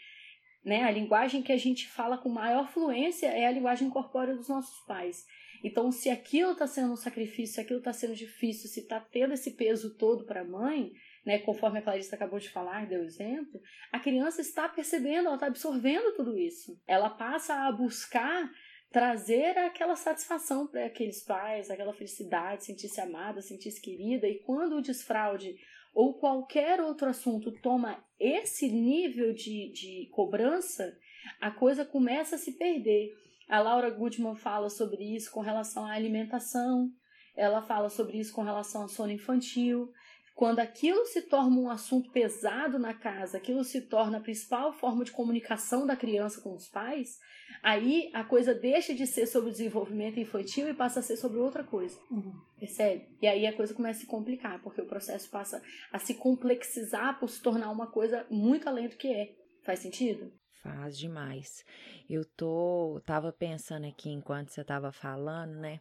[0.63, 0.83] né?
[0.83, 4.85] A linguagem que a gente fala com maior fluência é a linguagem corpórea dos nossos
[4.85, 5.25] pais.
[5.63, 9.33] Então, se aquilo está sendo um sacrifício, se aquilo está sendo difícil, se está tendo
[9.33, 10.91] esse peso todo para a mãe,
[11.25, 15.47] né, conforme a Clarissa acabou de falar, deu exemplo, a criança está percebendo, ela está
[15.47, 16.77] absorvendo tudo isso.
[16.85, 18.51] Ela passa a buscar
[18.91, 24.27] trazer aquela satisfação para aqueles pais, aquela felicidade, sentir-se amada, sentir-se querida.
[24.27, 25.55] E quando o desfraude
[25.93, 30.97] ou qualquer outro assunto toma esse nível de, de cobrança,
[31.39, 33.11] a coisa começa a se perder.
[33.49, 36.89] A Laura Goodman fala sobre isso com relação à alimentação,
[37.35, 39.91] ela fala sobre isso com relação ao sono infantil,
[40.35, 45.03] quando aquilo se torna um assunto pesado na casa, aquilo se torna a principal forma
[45.03, 47.19] de comunicação da criança com os pais,
[47.61, 51.37] aí a coisa deixa de ser sobre o desenvolvimento infantil e passa a ser sobre
[51.37, 51.99] outra coisa.
[52.09, 52.33] Uhum.
[52.59, 53.07] Percebe?
[53.21, 55.61] E aí a coisa começa a se complicar, porque o processo passa
[55.91, 59.35] a se complexizar por se tornar uma coisa muito além do que é.
[59.63, 60.33] Faz sentido?
[60.63, 61.63] Faz demais.
[62.09, 65.79] Eu tô tava pensando aqui enquanto você tava falando, né?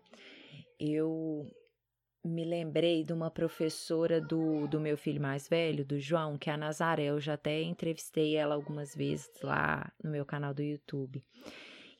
[0.78, 1.46] Eu
[2.24, 6.52] me lembrei de uma professora do, do meu filho mais velho, do João, que é
[6.52, 7.04] a Nazaré.
[7.04, 11.24] Eu já até entrevistei ela algumas vezes lá no meu canal do YouTube,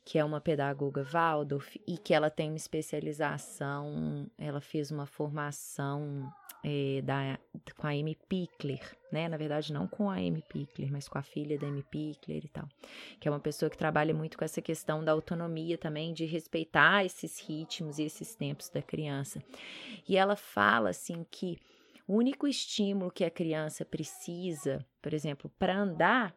[0.04, 6.32] que é uma pedagoga Waldorf e que ela tem uma especialização, ela fez uma formação
[6.64, 7.38] é, da,
[7.76, 9.28] com a Amy Pickler, né?
[9.28, 12.48] Na verdade, não com a Amy Pickler, mas com a filha da Amy Pickler e
[12.48, 12.68] tal.
[13.18, 17.04] Que é uma pessoa que trabalha muito com essa questão da autonomia também, de respeitar
[17.04, 19.42] esses ritmos e esses tempos da criança.
[20.08, 21.58] E ela fala assim que
[22.06, 26.34] o único estímulo que a criança precisa, por exemplo, para andar,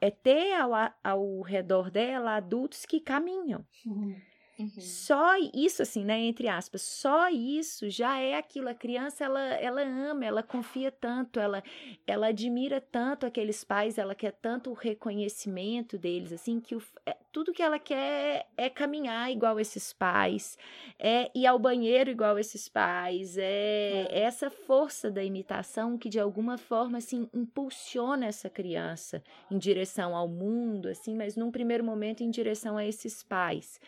[0.00, 0.72] é ter ao,
[1.04, 3.64] ao redor dela adultos que caminham.
[3.86, 4.16] Uhum.
[4.62, 4.80] Uhum.
[4.80, 6.18] Só isso, assim, né?
[6.20, 8.68] Entre aspas, só isso já é aquilo.
[8.68, 11.62] A criança, ela, ela ama, ela confia tanto, ela,
[12.06, 17.16] ela admira tanto aqueles pais, ela quer tanto o reconhecimento deles, assim, que o, é,
[17.32, 20.56] tudo que ela quer é caminhar igual esses pais,
[20.98, 26.20] é ir ao banheiro igual esses pais, é, é essa força da imitação que de
[26.20, 32.22] alguma forma, assim, impulsiona essa criança em direção ao mundo, assim, mas num primeiro momento
[32.22, 33.80] em direção a esses pais.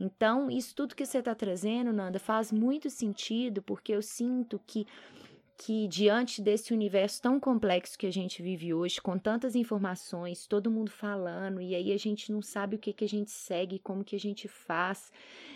[0.00, 4.86] Então, isso tudo que você está trazendo, Nanda, faz muito sentido, porque eu sinto que
[5.60, 10.70] que diante desse universo tão complexo que a gente vive hoje, com tantas informações, todo
[10.70, 14.04] mundo falando, e aí a gente não sabe o que, que a gente segue, como
[14.04, 15.10] que a gente faz.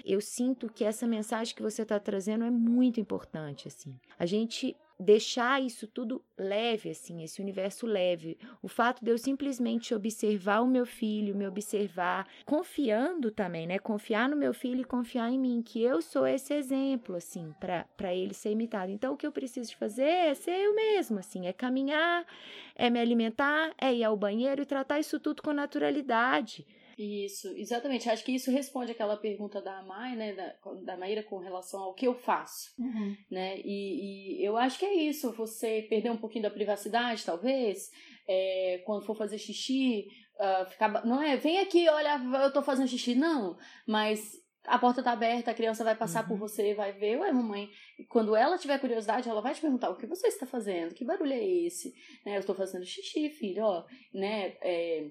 [0.05, 3.95] Eu sinto que essa mensagem que você está trazendo é muito importante, assim.
[4.19, 8.39] A gente deixar isso tudo leve, assim, esse universo leve.
[8.63, 13.79] O fato de eu simplesmente observar o meu filho, me observar, confiando também, né?
[13.79, 18.15] Confiar no meu filho e confiar em mim, que eu sou esse exemplo, assim, para
[18.15, 18.91] ele ser imitado.
[18.91, 22.25] Então, o que eu preciso fazer é ser eu mesmo, assim, é caminhar,
[22.75, 26.67] é me alimentar, é ir ao banheiro e tratar isso tudo com naturalidade.
[26.99, 28.09] Isso, exatamente.
[28.09, 31.95] Acho que isso responde aquela pergunta da Mai, né, da, da Maíra com relação ao
[31.95, 33.17] que eu faço, uhum.
[33.31, 33.59] né?
[33.65, 35.33] E, e, eu acho que é isso.
[35.33, 37.91] Você perder um pouquinho da privacidade, talvez,
[38.29, 40.07] é, quando for fazer xixi,
[40.39, 43.57] uh, ficar, não é, vem aqui, olha, eu tô fazendo xixi, não.
[43.87, 46.29] Mas a porta tá aberta, a criança vai passar uhum.
[46.29, 47.69] por você, vai ver, ué, mamãe.
[47.99, 51.05] E quando ela tiver curiosidade, ela vai te perguntar o que você está fazendo, que
[51.05, 51.93] barulho é esse,
[52.25, 52.37] né?
[52.37, 53.85] Eu estou fazendo xixi, filho, ó,
[54.15, 54.57] né?
[54.61, 55.11] É,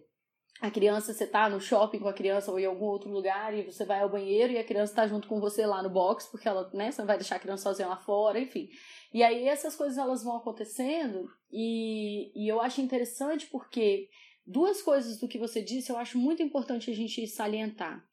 [0.61, 3.63] a criança, você tá no shopping com a criança ou em algum outro lugar e
[3.63, 6.47] você vai ao banheiro e a criança tá junto com você lá no box, porque
[6.47, 8.69] ela, né, você não vai deixar a criança sozinha lá fora, enfim.
[9.11, 14.07] E aí essas coisas elas vão acontecendo e, e eu acho interessante porque
[14.45, 18.05] duas coisas do que você disse eu acho muito importante a gente salientar.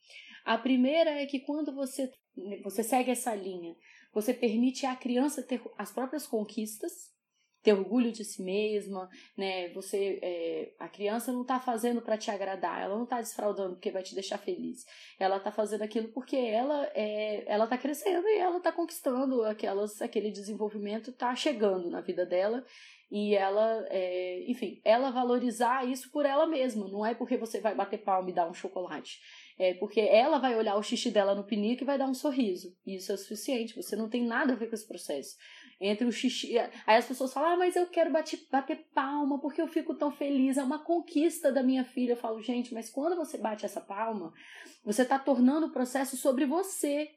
[0.43, 2.11] A primeira é que quando você,
[2.65, 3.77] você segue essa linha,
[4.11, 7.13] você permite à criança ter as próprias conquistas,
[7.69, 9.69] ter orgulho de si mesma, né?
[9.71, 13.91] Você, é, a criança não está fazendo para te agradar, ela não está desfraudando porque
[13.91, 14.87] vai te deixar feliz.
[15.19, 20.01] Ela está fazendo aquilo porque ela é, ela está crescendo e ela está conquistando aquelas,
[20.01, 22.64] aquele desenvolvimento, está chegando na vida dela
[23.11, 26.89] e ela, é, enfim, ela valorizar isso por ela mesma.
[26.89, 29.19] Não é porque você vai bater palma e dar um chocolate.
[29.59, 32.75] É porque ela vai olhar o xixi dela no pinico e vai dar um sorriso.
[32.87, 33.75] E isso é o suficiente.
[33.75, 35.37] Você não tem nada a ver com esse processo
[35.81, 36.59] entre o xixi.
[36.59, 40.11] Aí as pessoas falam, ah, mas eu quero bater, bater palma porque eu fico tão
[40.11, 42.12] feliz, é uma conquista da minha filha.
[42.12, 44.33] Eu falo, gente, mas quando você bate essa palma,
[44.85, 47.11] você está tornando o processo sobre você.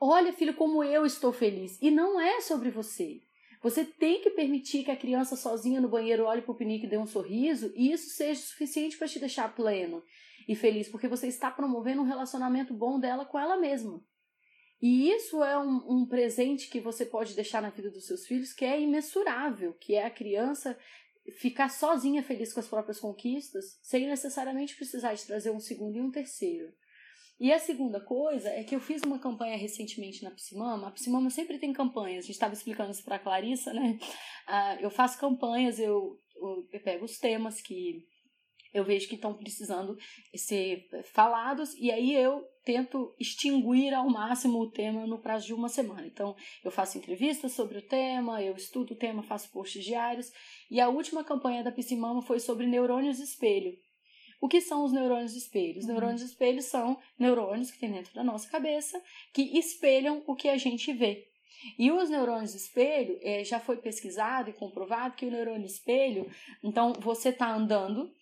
[0.00, 1.78] Olha, filho, como eu estou feliz.
[1.80, 3.20] E não é sobre você.
[3.62, 6.88] Você tem que permitir que a criança sozinha no banheiro olhe para o pinico e
[6.88, 10.02] dê um sorriso e isso seja suficiente para te deixar pleno.
[10.48, 14.02] e feliz, porque você está promovendo um relacionamento bom dela com ela mesma.
[14.82, 18.52] E isso é um, um, presente que você pode deixar na vida dos seus filhos
[18.52, 20.76] que é imensurável, que é a criança
[21.38, 26.00] ficar sozinha feliz com as próprias conquistas, sem necessariamente precisar de trazer um segundo e
[26.00, 26.74] um terceiro.
[27.38, 30.88] E a segunda coisa é que eu fiz uma campanha recentemente na Psimama.
[30.88, 32.24] A Psimama sempre tem campanhas.
[32.24, 33.98] A gente estava explicando isso para a Clarissa, né?
[34.48, 38.04] Uh, eu faço campanhas, eu, eu pego os temas que
[38.72, 39.96] eu vejo que estão precisando
[40.34, 45.68] ser falados e aí eu tento extinguir ao máximo o tema no prazo de uma
[45.68, 46.06] semana.
[46.06, 50.30] Então, eu faço entrevistas sobre o tema, eu estudo o tema, faço posts diários
[50.70, 53.76] e a última campanha da Piscimama foi sobre neurônios espelho.
[54.40, 55.78] O que são os neurônios espelho?
[55.78, 55.92] Os uhum.
[55.92, 59.00] neurônios espelho são neurônios que tem dentro da nossa cabeça
[59.32, 61.28] que espelham o que a gente vê.
[61.78, 66.28] E os neurônios espelho, é, já foi pesquisado e comprovado que o neurônio espelho,
[66.60, 68.12] então você está andando,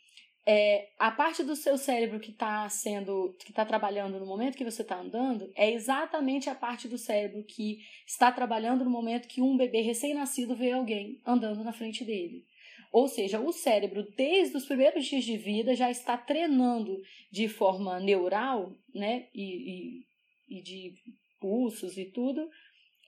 [0.47, 4.65] é, a parte do seu cérebro que está sendo, que está trabalhando no momento que
[4.65, 9.43] você está andando, é exatamente a parte do cérebro que está trabalhando no momento que
[9.43, 12.45] um bebê recém-nascido vê alguém andando na frente dele.
[12.93, 18.01] Ou seja, o cérebro, desde os primeiros dias de vida, já está treinando de forma
[18.01, 20.03] neural, né, e,
[20.49, 20.95] e, e de
[21.39, 22.49] pulsos e tudo,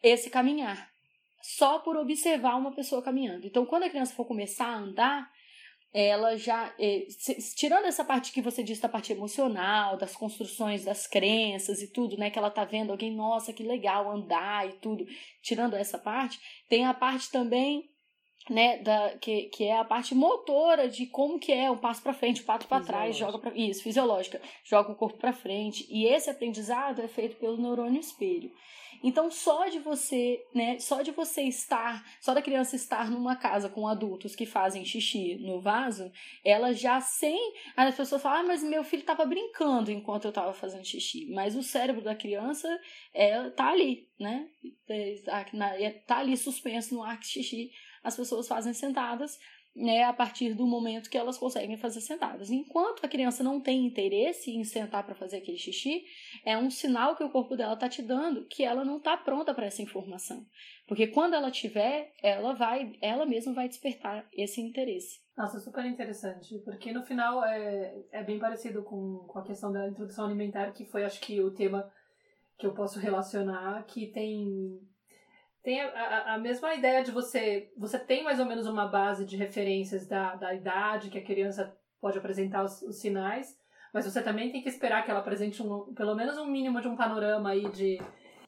[0.03, 0.91] esse caminhar.
[1.43, 3.45] Só por observar uma pessoa caminhando.
[3.45, 5.29] Então, quando a criança for começar a andar,
[5.93, 6.75] ela já.
[6.79, 7.07] É,
[7.55, 12.17] tirando essa parte que você disse da parte emocional, das construções das crenças e tudo,
[12.17, 12.31] né?
[12.31, 15.07] Que ela tá vendo alguém, nossa, que legal andar e tudo.
[15.43, 17.92] Tirando essa parte, tem a parte também.
[18.51, 22.13] Né, da, que, que é a parte motora de como que é um passo para
[22.13, 25.87] frente, um passo para trás, joga para isso, fisiológica, joga o corpo para frente.
[25.89, 28.51] E esse aprendizado é feito pelo neurônio espelho.
[29.03, 33.69] Então, só de você, né, só de você estar, só da criança estar numa casa
[33.69, 36.11] com adultos que fazem xixi no vaso,
[36.45, 40.53] ela já sem, as pessoas falam: "Ah, mas meu filho estava brincando enquanto eu estava
[40.53, 41.27] fazendo xixi".
[41.33, 42.69] Mas o cérebro da criança
[43.13, 44.49] é tá ali, né?
[44.89, 47.71] É, é, tá ali suspenso no ar que xixi
[48.03, 49.39] as pessoas fazem sentadas
[49.75, 52.51] né, a partir do momento que elas conseguem fazer sentadas.
[52.51, 56.05] Enquanto a criança não tem interesse em sentar para fazer aquele xixi,
[56.45, 59.55] é um sinal que o corpo dela está te dando que ela não está pronta
[59.55, 60.47] para essa informação.
[60.87, 65.23] Porque quando ela tiver, ela vai, ela mesma vai despertar esse interesse.
[65.37, 69.89] Nossa, super interessante, porque no final é, é bem parecido com, com a questão da
[69.89, 71.91] introdução alimentar, que foi acho que o tema
[72.59, 74.79] que eu posso relacionar, que tem
[75.63, 77.71] tem a, a, mesma ideia de você.
[77.77, 81.77] Você tem mais ou menos uma base de referências da, da idade que a criança
[82.01, 83.57] pode apresentar os, os sinais,
[83.95, 86.89] mas você também tem que esperar que ela apresente um, pelo menos um mínimo de
[86.89, 88.01] um panorama aí de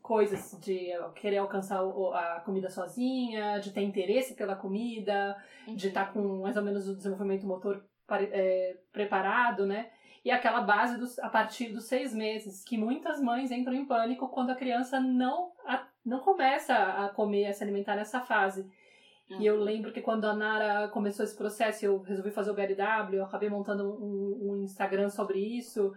[0.02, 5.34] coisas de querer alcançar a comida sozinha, de ter interesse pela comida,
[5.66, 5.74] uhum.
[5.74, 9.90] de estar com mais ou menos o desenvolvimento motor é, preparado, né?
[10.24, 14.28] E aquela base dos, a partir dos seis meses, que muitas mães entram em pânico
[14.28, 15.52] quando a criança não
[16.04, 18.68] não começa a comer, a se alimentar nessa fase.
[19.30, 19.40] Uhum.
[19.40, 19.62] E eu uhum.
[19.62, 23.48] lembro que quando a Nara começou esse processo, eu resolvi fazer o BLW, eu acabei
[23.48, 25.92] montando um, um Instagram sobre isso.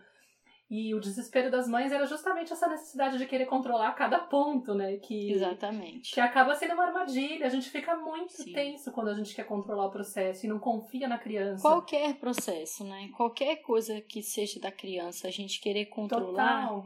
[0.70, 4.97] E o desespero das mães era justamente essa necessidade de querer controlar cada ponto, né?
[4.97, 6.14] Que, Exatamente.
[6.14, 7.45] Que acaba sendo uma armadilha.
[7.45, 8.51] A gente fica muito Sim.
[8.51, 11.62] tenso quando a gente quer controlar o processo e não confia na criança.
[11.62, 13.10] Qualquer processo, né?
[13.16, 16.68] Qualquer coisa que seja da criança, a gente querer controlar.
[16.68, 16.86] Total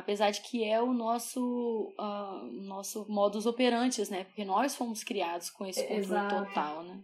[0.00, 4.24] apesar de que é o nosso uh, nosso modus operantes, né?
[4.24, 6.44] Porque nós fomos criados com esse controle Exato.
[6.44, 7.00] total, né?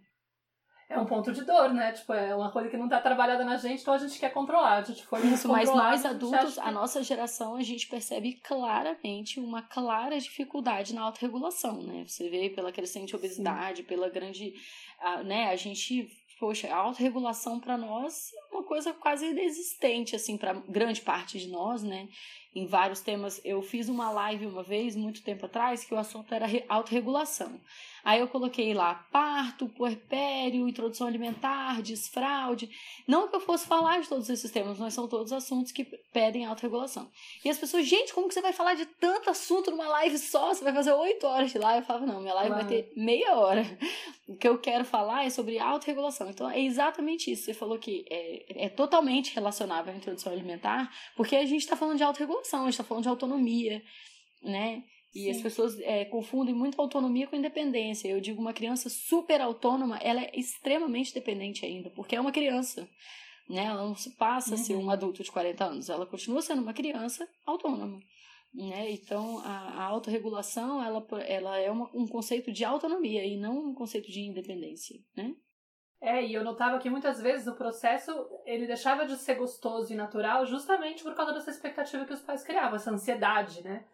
[0.88, 1.90] É um ponto de dor, né?
[1.90, 4.76] Tipo, é uma coisa que não está trabalhada na gente, então a gente quer controlar.
[4.76, 6.60] A gente foi Isso, mas nós adultos, que...
[6.60, 12.04] a nossa geração, a gente percebe claramente uma clara dificuldade na autorregulação, né?
[12.06, 13.84] Você vê pela crescente obesidade, Sim.
[13.84, 14.54] pela grande.
[15.02, 15.50] Uh, né?
[15.50, 21.00] A gente poxa, a autorregulação para nós é uma coisa quase inexistente, assim, para grande
[21.00, 22.08] parte de nós, né?
[22.56, 23.38] Em vários temas.
[23.44, 27.60] Eu fiz uma live uma vez, muito tempo atrás, que o assunto era autorregulação.
[28.06, 32.70] Aí eu coloquei lá parto, puerpério, introdução alimentar, desfraude.
[33.04, 36.46] Não que eu fosse falar de todos esses temas, mas são todos assuntos que pedem
[36.46, 37.10] autorregulação.
[37.44, 40.54] E as pessoas, gente, como que você vai falar de tanto assunto numa live só?
[40.54, 41.80] Você vai fazer oito horas de live?
[41.80, 43.66] Eu falava, não, minha live vai ter meia hora.
[44.28, 46.30] O que eu quero falar é sobre autorregulação.
[46.30, 47.44] Então é exatamente isso.
[47.44, 51.96] Você falou que é, é totalmente relacionável à introdução alimentar, porque a gente está falando
[51.96, 53.82] de autorregulação, a gente está falando de autonomia,
[54.42, 54.84] né?
[55.14, 55.30] E Sim.
[55.30, 58.08] as pessoas é, confundem muito autonomia com independência.
[58.08, 62.86] Eu digo uma criança super autônoma, ela é extremamente dependente ainda, porque é uma criança.
[63.48, 63.64] Né?
[63.64, 64.90] Ela não se passa a ser um uhum.
[64.90, 67.98] adulto de 40 anos, ela continua sendo uma criança autônoma.
[68.52, 68.90] Né?
[68.90, 73.74] Então, a, a autorregulação ela, ela é uma, um conceito de autonomia e não um
[73.74, 74.98] conceito de independência.
[75.16, 75.34] Né?
[76.00, 78.12] É, e eu notava que muitas vezes o processo
[78.44, 82.44] ele deixava de ser gostoso e natural justamente por causa dessa expectativa que os pais
[82.44, 83.84] criavam, essa ansiedade, né?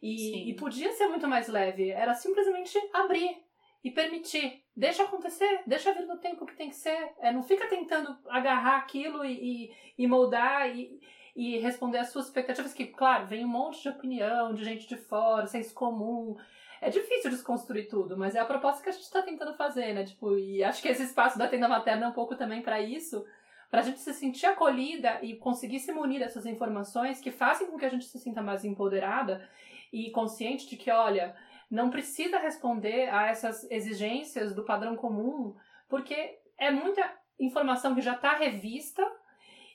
[0.00, 3.42] E, e podia ser muito mais leve, era simplesmente abrir
[3.82, 4.62] e permitir.
[4.76, 7.12] Deixa acontecer, deixa vir no tempo que tem que ser.
[7.18, 9.32] É, não fica tentando agarrar aquilo e,
[9.66, 11.00] e, e moldar e,
[11.34, 14.96] e responder às suas expectativas, que, claro, vem um monte de opinião, de gente de
[14.96, 16.36] fora, senso comum.
[16.80, 20.04] É difícil desconstruir tudo, mas é a proposta que a gente está tentando fazer, né?
[20.04, 23.24] Tipo, e acho que esse espaço da tenda materna é um pouco também para isso,
[23.70, 27.76] para a gente se sentir acolhida e conseguir se munir dessas informações que fazem com
[27.76, 29.46] que a gente se sinta mais empoderada
[29.92, 31.34] e consciente de que, olha,
[31.70, 35.54] não precisa responder a essas exigências do padrão comum,
[35.88, 39.04] porque é muita informação que já está revista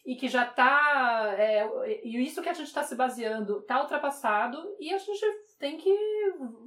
[0.05, 1.33] e que já está.
[1.37, 1.65] É,
[2.03, 5.25] e isso que a gente está se baseando está ultrapassado e a gente
[5.63, 5.97] tem que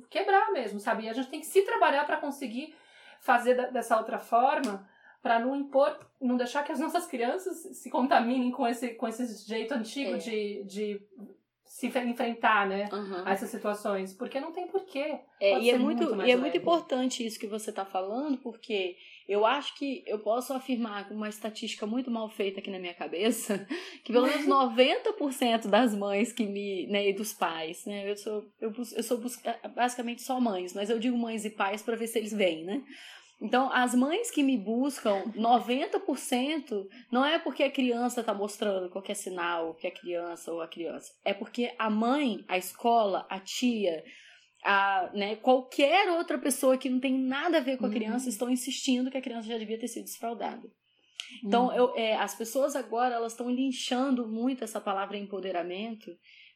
[0.09, 1.05] quebrar mesmo, sabe?
[1.05, 2.75] E a gente tem que se trabalhar para conseguir
[3.21, 4.89] fazer dessa outra forma
[5.23, 9.47] para não impor, não deixar que as nossas crianças se contaminem com esse, com esse
[9.47, 10.17] jeito antigo é.
[10.17, 11.03] de, de
[11.67, 13.23] se enfrentar, né, uhum.
[13.25, 15.19] a essas situações, porque não tem porquê.
[15.41, 18.97] É, e é muito, muito e é muito importante isso que você está falando, porque
[19.29, 22.95] eu acho que eu posso afirmar com uma estatística muito mal feita aqui na minha
[22.95, 23.67] cabeça,
[24.05, 28.45] que pelo menos 90% das mães que me, né, e dos pais, né, eu sou
[28.61, 29.21] eu, eu sou
[29.75, 32.83] basicamente só mães, mas eu digo mães e pais para ver se eles vêm, né?
[33.41, 39.15] Então, as mães que me buscam, 90% não é porque a criança está mostrando qualquer
[39.15, 41.13] sinal que é criança ou a criança.
[41.23, 44.03] É porque a mãe, a escola, a tia,
[44.65, 48.31] a, né, qualquer outra pessoa que não tem nada a ver com a criança uhum.
[48.31, 50.67] estão insistindo que a criança já devia ter sido desfraldada.
[51.45, 51.73] Então, uhum.
[51.73, 56.11] eu, é, as pessoas agora elas estão linchando muito essa palavra empoderamento.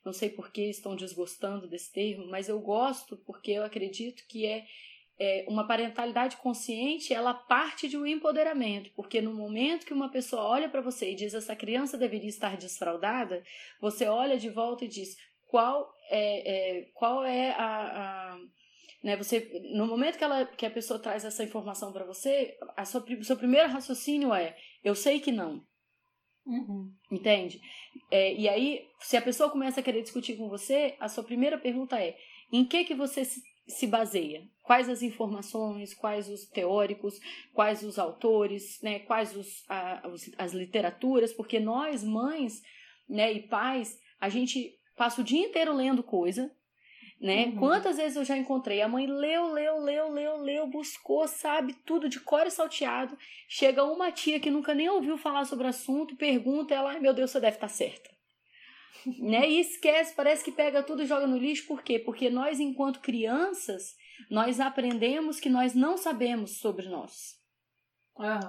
[0.05, 4.47] Não sei por que estão desgostando desse termo, mas eu gosto porque eu acredito que
[4.47, 4.64] é
[5.21, 10.43] é, uma parentalidade consciente, ela parte de um empoderamento, porque no momento que uma pessoa
[10.43, 13.45] olha para você e diz essa criança deveria estar desfraldada,
[13.81, 15.16] você olha de volta e diz
[15.47, 18.39] qual é, é qual é a, a
[19.05, 22.87] né, você no momento que, ela, que a pessoa traz essa informação para você, a
[22.87, 25.62] sua, o seu primeiro raciocínio é eu sei que não.
[26.47, 26.91] Uhum.
[27.12, 27.61] Entende?
[28.11, 31.59] É, e aí, se a pessoa começa a querer discutir com você, a sua primeira
[31.59, 32.16] pergunta é:
[32.51, 33.23] em que que você
[33.71, 34.47] se se baseia?
[34.62, 37.18] Quais as informações, quais os teóricos,
[37.53, 42.62] quais os autores, né, quais os, a, os, as literaturas, porque nós, mães
[43.09, 46.51] né, e pais, a gente passa o dia inteiro lendo coisa,
[47.21, 47.47] né?
[47.47, 47.57] Uhum.
[47.57, 48.81] Quantas vezes eu já encontrei?
[48.81, 53.16] A mãe leu, leu, leu, leu, leu, buscou, sabe tudo de cor e salteado.
[53.47, 57.12] Chega uma tia que nunca nem ouviu falar sobre o assunto, pergunta, ela, ai meu
[57.12, 58.11] Deus, você deve estar certa
[59.18, 59.49] né?
[59.49, 61.66] E esquece, parece que pega tudo e joga no lixo.
[61.66, 61.99] Por quê?
[61.99, 63.95] Porque nós, enquanto crianças,
[64.30, 67.38] nós aprendemos que nós não sabemos sobre nós.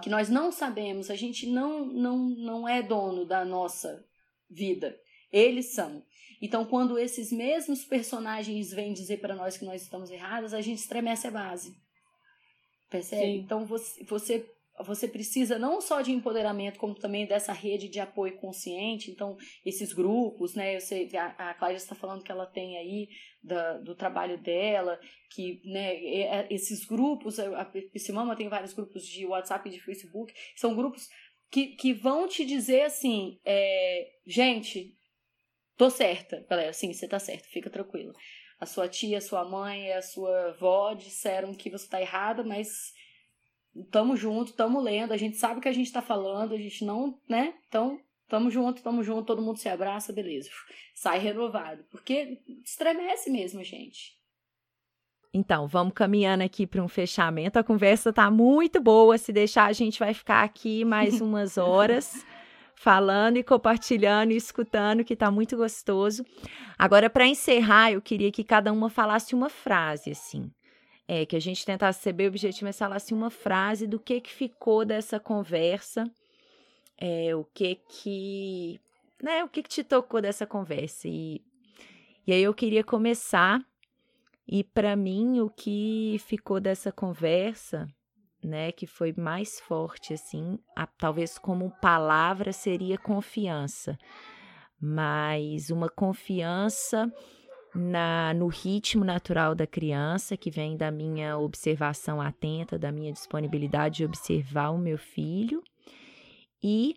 [0.01, 4.05] Que nós não sabemos, a gente não, não, não é dono da nossa
[4.49, 4.99] vida.
[5.31, 6.03] Eles são.
[6.41, 10.79] Então, quando esses mesmos personagens vêm dizer para nós que nós estamos erradas, a gente
[10.79, 11.73] estremece a base.
[12.89, 13.21] Percebe?
[13.21, 13.37] Sim.
[13.37, 14.45] Então, você, você
[14.83, 19.11] você precisa não só de empoderamento, como também dessa rede de apoio consciente.
[19.11, 20.75] Então, esses grupos, né?
[20.75, 23.09] Eu sei, a, a Cláudia está falando que ela tem aí
[23.43, 29.25] da, do trabalho dela, que né, é, esses grupos, a Piscimama tem vários grupos de
[29.25, 31.09] WhatsApp e de Facebook, são grupos
[31.49, 34.95] que, que vão te dizer assim, é, gente,
[35.75, 38.13] tô certa, galera, sim, você tá certa, fica tranquilo.
[38.59, 42.93] A sua tia, a sua mãe, a sua avó disseram que você tá errada, mas
[43.89, 46.83] Tamo junto, tamo lendo, a gente sabe o que a gente tá falando, a gente
[46.83, 47.53] não, né?
[47.67, 50.49] Então, tamo junto, tamo junto, todo mundo se abraça, beleza.
[50.93, 51.83] Sai renovado.
[51.89, 54.19] Porque estremece mesmo, gente.
[55.33, 57.57] Então, vamos caminhando aqui para um fechamento.
[57.57, 59.17] A conversa tá muito boa.
[59.17, 62.25] Se deixar, a gente vai ficar aqui mais umas horas
[62.75, 66.25] falando e compartilhando e escutando, que tá muito gostoso.
[66.77, 70.51] Agora, para encerrar, eu queria que cada uma falasse uma frase, assim
[71.07, 74.31] é, que a gente tentasse ser bem objetivo, mas falasse uma frase do que que
[74.31, 76.09] ficou dessa conversa,
[76.97, 78.79] é, o que que,
[79.21, 81.07] né, o que que te tocou dessa conversa.
[81.07, 81.41] E,
[82.25, 83.59] e aí eu queria começar,
[84.47, 87.87] e para mim o que ficou dessa conversa,
[88.43, 93.97] né, que foi mais forte, assim, a, talvez como palavra seria confiança,
[94.79, 97.11] mas uma confiança
[97.73, 103.97] na, no ritmo natural da criança, que vem da minha observação atenta, da minha disponibilidade
[103.97, 105.63] de observar o meu filho,
[106.63, 106.95] e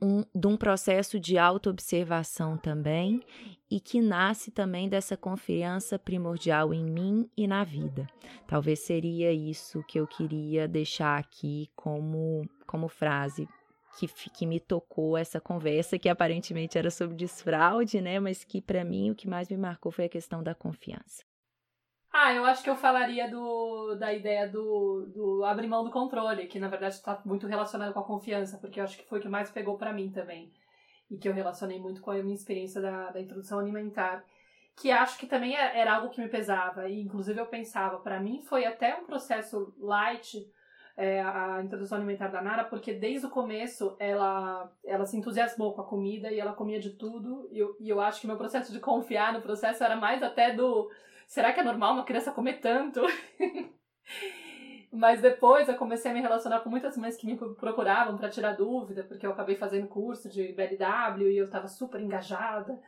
[0.00, 3.22] um, de um processo de autoobservação também
[3.70, 8.06] e que nasce também dessa confiança primordial em mim e na vida.
[8.46, 13.48] Talvez seria isso que eu queria deixar aqui como, como frase
[13.96, 18.20] que, que me tocou essa conversa, que aparentemente era sobre desfraude, né?
[18.20, 21.24] Mas que para mim o que mais me marcou foi a questão da confiança.
[22.12, 26.46] Ah, eu acho que eu falaria do, da ideia do, do abrir mão do controle,
[26.46, 29.22] que na verdade está muito relacionado com a confiança, porque eu acho que foi o
[29.22, 30.52] que mais pegou para mim também.
[31.10, 34.24] E que eu relacionei muito com a minha experiência da, da introdução alimentar.
[34.76, 36.88] Que acho que também é, era algo que me pesava.
[36.88, 40.46] E inclusive eu pensava, para mim foi até um processo light
[40.96, 45.82] é, a introdução alimentar da Nara, porque desde o começo ela, ela se entusiasmou com
[45.82, 47.48] a comida e ela comia de tudo.
[47.52, 50.52] E eu, e eu acho que meu processo de confiar no processo era mais até
[50.52, 50.90] do
[51.26, 53.02] será que é normal uma criança comer tanto?
[54.90, 58.52] Mas depois eu comecei a me relacionar com muitas mães que me procuravam para tirar
[58.52, 62.80] dúvida, porque eu acabei fazendo curso de BLW e eu estava super engajada.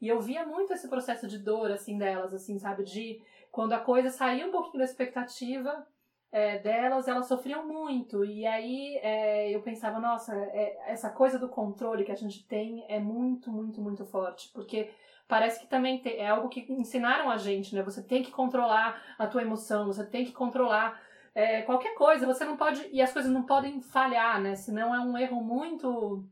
[0.00, 2.82] E eu via muito esse processo de dor, assim, delas, assim, sabe?
[2.82, 5.86] De quando a coisa saía um pouquinho da expectativa
[6.34, 8.24] é, delas, elas sofriam muito.
[8.24, 12.84] E aí é, eu pensava, nossa, é, essa coisa do controle que a gente tem
[12.88, 14.50] é muito, muito, muito forte.
[14.52, 14.90] Porque
[15.28, 17.84] parece que também tem, é algo que ensinaram a gente, né?
[17.84, 21.00] Você tem que controlar a tua emoção, você tem que controlar
[21.36, 22.84] é, qualquer coisa, você não pode.
[22.90, 24.56] E as coisas não podem falhar, né?
[24.56, 26.24] Senão é um erro muito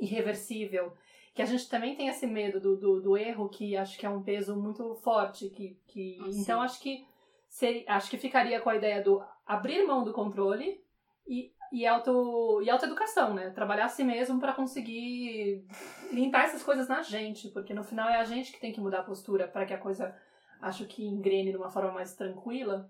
[0.00, 0.92] irreversível.
[1.32, 4.10] Que a gente também tem esse medo do, do, do erro, que acho que é
[4.10, 5.48] um peso muito forte.
[5.48, 7.06] Que, que, ah, então acho que
[7.48, 10.82] seria, acho que ficaria com a ideia do abrir mão do controle
[11.26, 13.50] e e, auto, e autoeducação, né?
[13.50, 15.66] Trabalhar a si mesmo para conseguir
[16.12, 19.00] limpar essas coisas na gente, porque no final é a gente que tem que mudar
[19.00, 20.16] a postura para que a coisa,
[20.62, 22.88] acho que engrene de uma forma mais tranquila.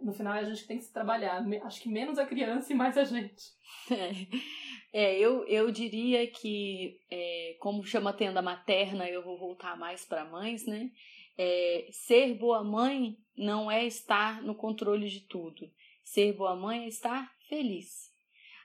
[0.00, 1.44] No final é a gente que tem que se trabalhar.
[1.62, 3.44] Acho que menos a criança e mais a gente.
[4.94, 10.22] É, eu, eu diria que, é, como chama tenda materna, eu vou voltar mais para
[10.22, 10.90] mães, né?
[11.38, 15.70] É, ser boa mãe não é estar no controle de tudo.
[16.04, 18.10] Ser boa mãe é estar feliz.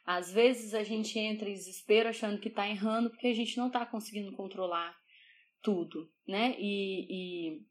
[0.05, 3.67] Às vezes a gente entra em desespero achando que está errando porque a gente não
[3.67, 4.95] está conseguindo controlar
[5.61, 6.55] tudo, né?
[6.57, 7.61] E, e,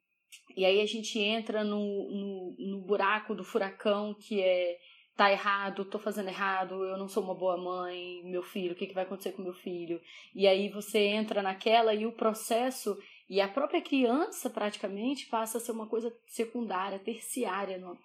[0.54, 4.78] e aí a gente entra no, no, no buraco do furacão que é
[5.16, 8.86] tá errado, tô fazendo errado, eu não sou uma boa mãe, meu filho, o que,
[8.86, 9.98] que vai acontecer com meu filho?
[10.34, 12.98] E aí você entra naquela e o processo
[13.28, 17.98] e a própria criança praticamente passa a ser uma coisa secundária, terciária no,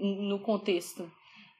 [0.00, 1.10] no contexto.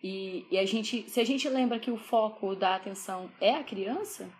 [0.02, 3.64] E, e a gente, se a gente lembra que o foco da atenção é a
[3.64, 4.32] criança,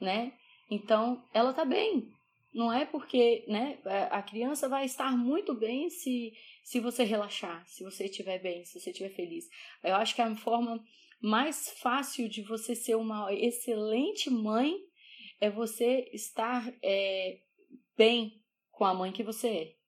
[0.00, 0.32] né?
[0.70, 2.08] Então ela tá bem.
[2.54, 3.78] Não é porque, né?
[4.10, 6.32] A criança vai estar muito bem se
[6.62, 9.48] se você relaxar, se você estiver bem, se você estiver feliz.
[9.82, 10.82] Eu acho que a forma
[11.20, 14.74] mais fácil de você ser uma excelente mãe
[15.40, 17.40] é você estar é,
[17.96, 18.40] bem
[18.70, 19.81] com a mãe que você é.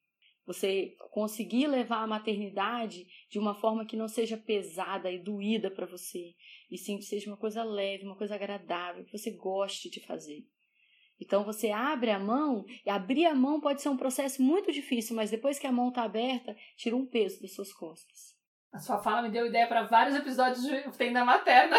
[0.46, 5.86] Você conseguir levar a maternidade de uma forma que não seja pesada e doída para
[5.86, 6.34] você,
[6.70, 10.44] e sim que seja uma coisa leve, uma coisa agradável, que você goste de fazer.
[11.20, 15.16] Então você abre a mão, e abrir a mão pode ser um processo muito difícil,
[15.16, 18.34] mas depois que a mão está aberta, tira um peso das suas costas.
[18.72, 21.76] A sua fala me deu ideia para vários episódios de Tenda Materna.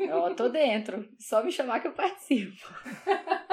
[0.00, 2.56] Eu tô dentro, só me chamar que eu participo.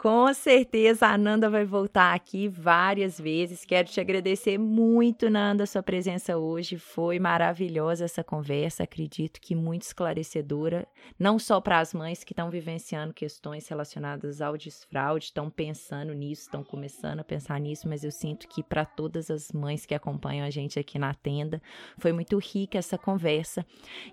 [0.00, 3.66] Com certeza a Nanda vai voltar aqui várias vezes.
[3.66, 6.78] Quero te agradecer muito, Nanda, sua presença hoje.
[6.78, 8.84] Foi maravilhosa essa conversa.
[8.84, 10.88] Acredito que muito esclarecedora,
[11.18, 16.44] não só para as mães que estão vivenciando questões relacionadas ao desfraude, estão pensando nisso,
[16.44, 20.46] estão começando a pensar nisso, mas eu sinto que para todas as mães que acompanham
[20.46, 21.60] a gente aqui na tenda,
[21.98, 23.66] foi muito rica essa conversa.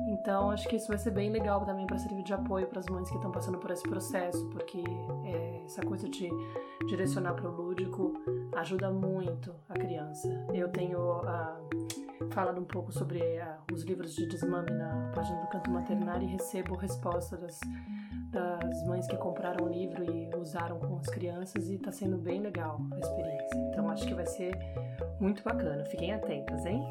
[0.09, 2.87] Então, acho que isso vai ser bem legal também para servir de apoio para as
[2.87, 4.83] mães que estão passando por esse processo, porque
[5.27, 6.31] é, essa coisa de
[6.89, 8.15] direcionar para o lúdico
[8.57, 10.27] ajuda muito a criança.
[10.55, 10.99] Eu tenho
[11.29, 11.61] a
[12.31, 16.33] falando um pouco sobre uh, os livros de desmame na página do Canto Maternário e
[16.33, 17.61] recebo respostas das,
[18.31, 22.41] das mães que compraram o livro e usaram com as crianças e está sendo bem
[22.41, 23.59] legal a experiência.
[23.71, 24.57] Então acho que vai ser
[25.21, 25.85] muito bacana.
[25.85, 26.83] Fiquem atentas, hein?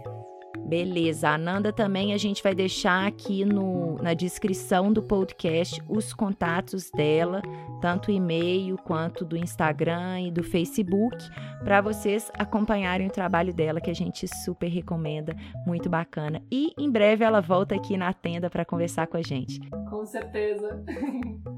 [0.58, 6.14] Beleza, a Nanda também a gente vai deixar aqui no, na descrição do podcast os
[6.14, 7.42] contatos dela,
[7.82, 11.18] tanto e-mail quanto do Instagram e do Facebook,
[11.64, 15.36] para vocês acompanharem o trabalho dela, que a gente super recomenda,
[15.66, 16.42] muito bacana.
[16.52, 19.60] E em breve ela volta aqui na tenda para conversar com a gente.
[19.90, 20.84] Com certeza.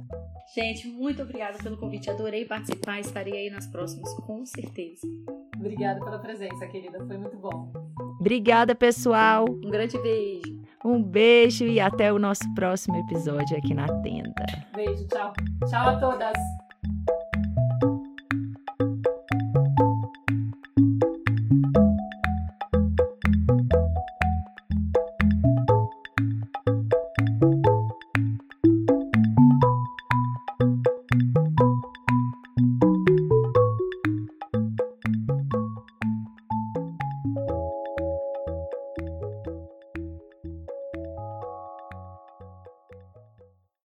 [0.55, 2.09] Gente, muito obrigada pelo convite.
[2.09, 2.99] Adorei participar.
[2.99, 5.05] Estarei aí nas próximas, com certeza.
[5.57, 7.05] Obrigada pela presença, querida.
[7.05, 7.71] Foi muito bom.
[8.19, 9.45] Obrigada, pessoal.
[9.49, 10.61] Um grande beijo.
[10.83, 14.45] Um beijo e até o nosso próximo episódio aqui na tenda.
[14.75, 15.33] Beijo, tchau.
[15.67, 16.37] Tchau a todas.